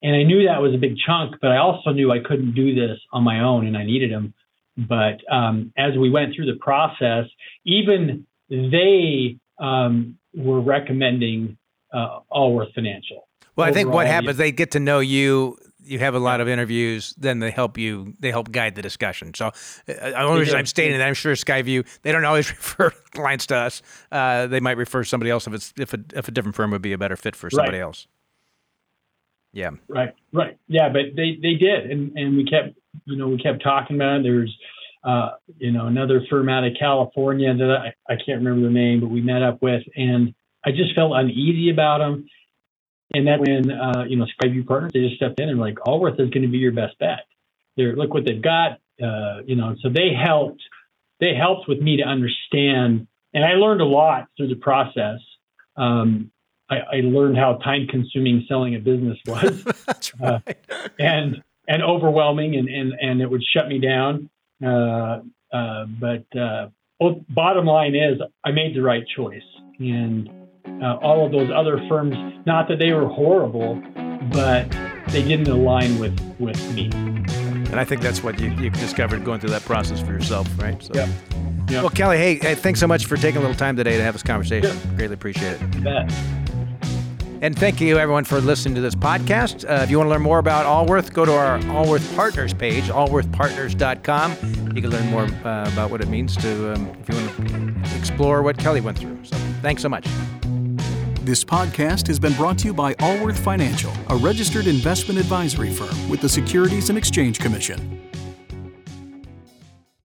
and 0.03 0.17
I 0.17 0.25
knew 0.25 0.47
that 0.49 0.63
was 0.63 0.75
a 0.75 0.79
big 0.79 0.97
chunk. 1.07 1.37
But 1.41 1.53
I 1.53 1.59
also 1.59 1.91
knew 1.91 2.11
I 2.11 2.19
couldn't 2.19 2.57
do 2.57 2.75
this 2.75 2.99
on 3.13 3.23
my 3.23 3.41
own, 3.41 3.69
and 3.69 3.77
I 3.77 3.85
needed 3.85 4.11
them. 4.11 4.35
But 4.77 5.21
um, 5.31 5.73
as 5.77 5.97
we 5.97 6.11
went 6.11 6.35
through 6.35 6.47
the 6.47 6.59
process, 6.59 7.27
even 7.65 8.27
they 8.51 9.39
um, 9.61 10.19
we're 10.35 10.61
recommending 10.61 11.57
uh, 11.93 12.21
Allworth 12.31 12.73
Financial. 12.75 13.29
Well, 13.57 13.69
I 13.69 13.73
think 13.73 13.91
what 13.91 14.07
happens, 14.07 14.37
they 14.37 14.53
get 14.53 14.71
to 14.73 14.81
know 14.81 15.01
you. 15.01 15.57
you 15.83 15.99
have 15.99 16.15
a 16.15 16.19
lot 16.19 16.41
of 16.41 16.49
interviews, 16.49 17.15
then 17.19 17.41
they 17.41 17.51
help 17.51 17.77
you. 17.77 18.15
They 18.21 18.31
help 18.31 18.53
guide 18.53 18.75
the 18.75 18.83
discussion. 18.83 19.35
So, 19.35 19.47
uh, 19.49 19.53
the 19.87 20.21
only 20.23 20.41
reason 20.41 20.57
I'm 20.57 20.67
stating 20.67 20.97
that, 20.97 21.07
I'm 21.07 21.15
sure 21.15 21.35
Skyview 21.35 21.87
they 22.03 22.13
don't 22.13 22.25
always 22.25 22.49
refer 22.57 22.91
clients 23.13 23.47
to 23.47 23.57
us. 23.57 23.83
Uh, 24.11 24.47
they 24.47 24.61
might 24.61 24.77
refer 24.77 25.05
somebody 25.05 25.31
else 25.31 25.47
if 25.47 25.53
it's 25.53 25.75
if 25.79 25.93
a 25.93 25.99
if 26.15 26.29
a 26.29 26.31
different 26.31 26.55
firm 26.55 26.71
would 26.71 26.83
be 26.83 26.93
a 26.93 26.99
better 26.99 27.17
fit 27.17 27.35
for 27.37 27.51
somebody 27.51 27.79
Right. 27.79 27.85
else. 27.85 28.07
Yeah. 29.53 29.71
Right, 29.89 30.15
right. 30.33 30.57
Yeah, 30.69 30.89
but 30.91 31.17
they, 31.17 31.37
they 31.43 31.55
did. 31.55 31.91
And, 31.91 32.17
and 32.17 32.37
we 32.37 32.45
kept, 32.45 32.79
you 33.07 33.17
know, 33.17 33.27
we 33.27 33.37
kept 33.37 33.63
talking 33.65 33.97
about 33.97 34.21
it. 34.21 34.23
There's, 34.23 34.57
uh, 35.03 35.31
you 35.59 35.73
know, 35.73 35.87
another 35.87 36.23
firm 36.29 36.49
out 36.49 36.65
of 36.65 36.73
California 36.79 37.55
that 37.55 37.71
I, 37.71 38.13
I 38.13 38.17
can't 38.17 38.43
remember 38.43 38.67
the 38.67 38.73
name, 38.73 39.01
but 39.01 39.09
we 39.09 39.21
met 39.21 39.43
up 39.43 39.63
with. 39.63 39.83
And 39.97 40.35
I 40.65 40.71
just 40.71 40.95
felt 40.95 41.13
uneasy 41.15 41.71
about 41.71 41.99
them. 41.99 42.27
And 43.13 43.27
that 43.27 43.41
when, 43.41 43.71
uh, 43.71 44.05
you 44.09 44.17
know, 44.17 44.27
Skyview 44.41 44.67
Partners, 44.67 44.93
they 44.93 45.01
just 45.01 45.17
stepped 45.17 45.41
in 45.41 45.49
and 45.49 45.59
like, 45.59 45.79
Allworth 45.87 46.21
is 46.21 46.31
going 46.31 46.43
to 46.43 46.49
be 46.49 46.59
your 46.59 46.73
best 46.73 46.99
bet. 46.99 47.21
They're, 47.77 47.97
look 47.97 48.15
what 48.15 48.25
they've 48.25 48.43
got, 48.43 48.73
uh, 49.03 49.43
you 49.47 49.57
know, 49.57 49.75
so 49.83 49.89
they 49.89 50.11
helped, 50.13 50.63
they 51.19 51.35
helped 51.35 51.69
with 51.69 51.81
me 51.81 51.97
to 51.97 52.05
understand. 52.05 53.09
And 53.33 53.45
I 53.45 53.55
learned 53.55 53.81
a 53.81 53.87
lot 53.87 54.29
through 54.37 54.49
the 54.49 54.57
process. 54.57 55.19
Um, 55.77 56.31
I, 56.69 56.77
I 56.77 57.01
learned 57.03 57.37
how 57.37 57.55
time 57.55 57.89
consuming 57.89 58.45
selling 58.49 58.77
a 58.77 58.79
business 58.79 59.19
was 59.27 59.65
That's 59.87 60.13
Uh, 60.21 60.39
and 60.99 61.43
and 61.71 61.83
overwhelming 61.85 62.57
and, 62.57 62.69
and, 62.69 62.93
and 63.01 63.23
it 63.23 63.31
would 63.31 63.45
shut 63.55 63.69
me 63.69 63.79
down. 63.79 64.29
Uh, 64.63 65.21
uh, 65.53 65.87
but 66.01 66.25
uh, 66.39 66.69
well, 67.01 67.25
bottom 67.31 67.67
line 67.67 67.95
is 67.95 68.21
I 68.45 68.51
made 68.51 68.77
the 68.77 68.83
right 68.83 69.05
choice. 69.17 69.43
And 69.79 70.29
uh, 70.83 70.97
all 70.97 71.25
of 71.25 71.33
those 71.33 71.51
other 71.55 71.83
firms, 71.89 72.15
not 72.47 72.69
that 72.69 72.79
they 72.79 72.93
were 72.93 73.09
horrible, 73.09 73.83
but 74.33 74.71
they 75.09 75.23
didn't 75.23 75.49
align 75.49 75.99
with, 75.99 76.19
with 76.39 76.75
me. 76.75 76.91
and 76.93 77.81
I 77.81 77.85
think 77.85 78.03
that's 78.03 78.23
what 78.23 78.39
you, 78.39 78.51
you 78.51 78.71
discovered 78.71 79.25
going 79.25 79.41
through 79.41 79.51
that 79.51 79.63
process 79.63 80.01
for 80.01 80.13
yourself, 80.13 80.47
right? 80.59 80.81
So. 80.83 80.93
Yep. 80.95 81.09
Yep. 81.71 81.83
Well, 81.83 81.91
Kelly, 81.91 82.19
hey, 82.19 82.35
hey, 82.35 82.55
thanks 82.57 82.81
so 82.81 82.87
much 82.87 83.07
for 83.07 83.17
taking 83.17 83.39
a 83.39 83.41
little 83.41 83.57
time 83.57 83.77
today 83.77 83.97
to 83.97 84.03
have 84.03 84.15
this 84.15 84.23
conversation. 84.23 84.77
Sure. 84.77 84.97
Greatly 84.97 85.15
appreciate 85.15 85.53
it. 85.53 85.75
You 85.77 85.81
bet. 85.83 86.13
And 87.43 87.59
thank 87.59 87.81
you, 87.81 87.97
everyone, 87.97 88.25
for 88.25 88.39
listening 88.41 88.75
to 88.75 88.83
this 88.83 88.95
podcast. 88.95 89.69
Uh, 89.69 89.83
if 89.83 89.91
you 89.91 89.97
want 89.97 90.09
to 90.09 90.11
learn 90.11 90.23
more 90.23 90.39
about 90.39 90.67
Allworth, 90.67 91.15
go 91.15 91.25
to 91.25 91.33
our 91.33 91.59
Allworth 91.71 92.15
Partners 92.15 92.53
page, 92.53 92.85
allworthpartners.com. 92.85 94.75
You 94.75 94.83
can 94.83 94.91
learn 94.91 95.07
more 95.07 95.25
uh, 95.25 95.71
about 95.73 95.91
what 95.91 96.03
it 96.03 96.09
means 96.09 96.37
to, 96.37 96.75
um, 96.75 96.89
if 97.01 97.09
you 97.09 97.15
want 97.15 97.87
to 97.87 97.97
explore 97.97 98.43
what 98.43 98.59
Kelly 98.59 98.83
went 98.83 98.99
through. 98.99 99.25
So 99.25 99.37
thanks 99.63 99.81
so 99.81 99.89
much. 99.89 100.07
This 101.23 101.43
podcast 101.43 102.07
has 102.09 102.19
been 102.19 102.35
brought 102.35 102.59
to 102.59 102.67
you 102.67 102.75
by 102.75 102.95
Allworth 102.95 103.39
Financial, 103.39 103.93
a 104.09 104.17
registered 104.17 104.67
investment 104.67 105.19
advisory 105.19 105.71
firm 105.71 106.11
with 106.11 106.21
the 106.21 106.29
Securities 106.29 106.91
and 106.91 106.99
Exchange 106.99 107.39
Commission. 107.39 108.10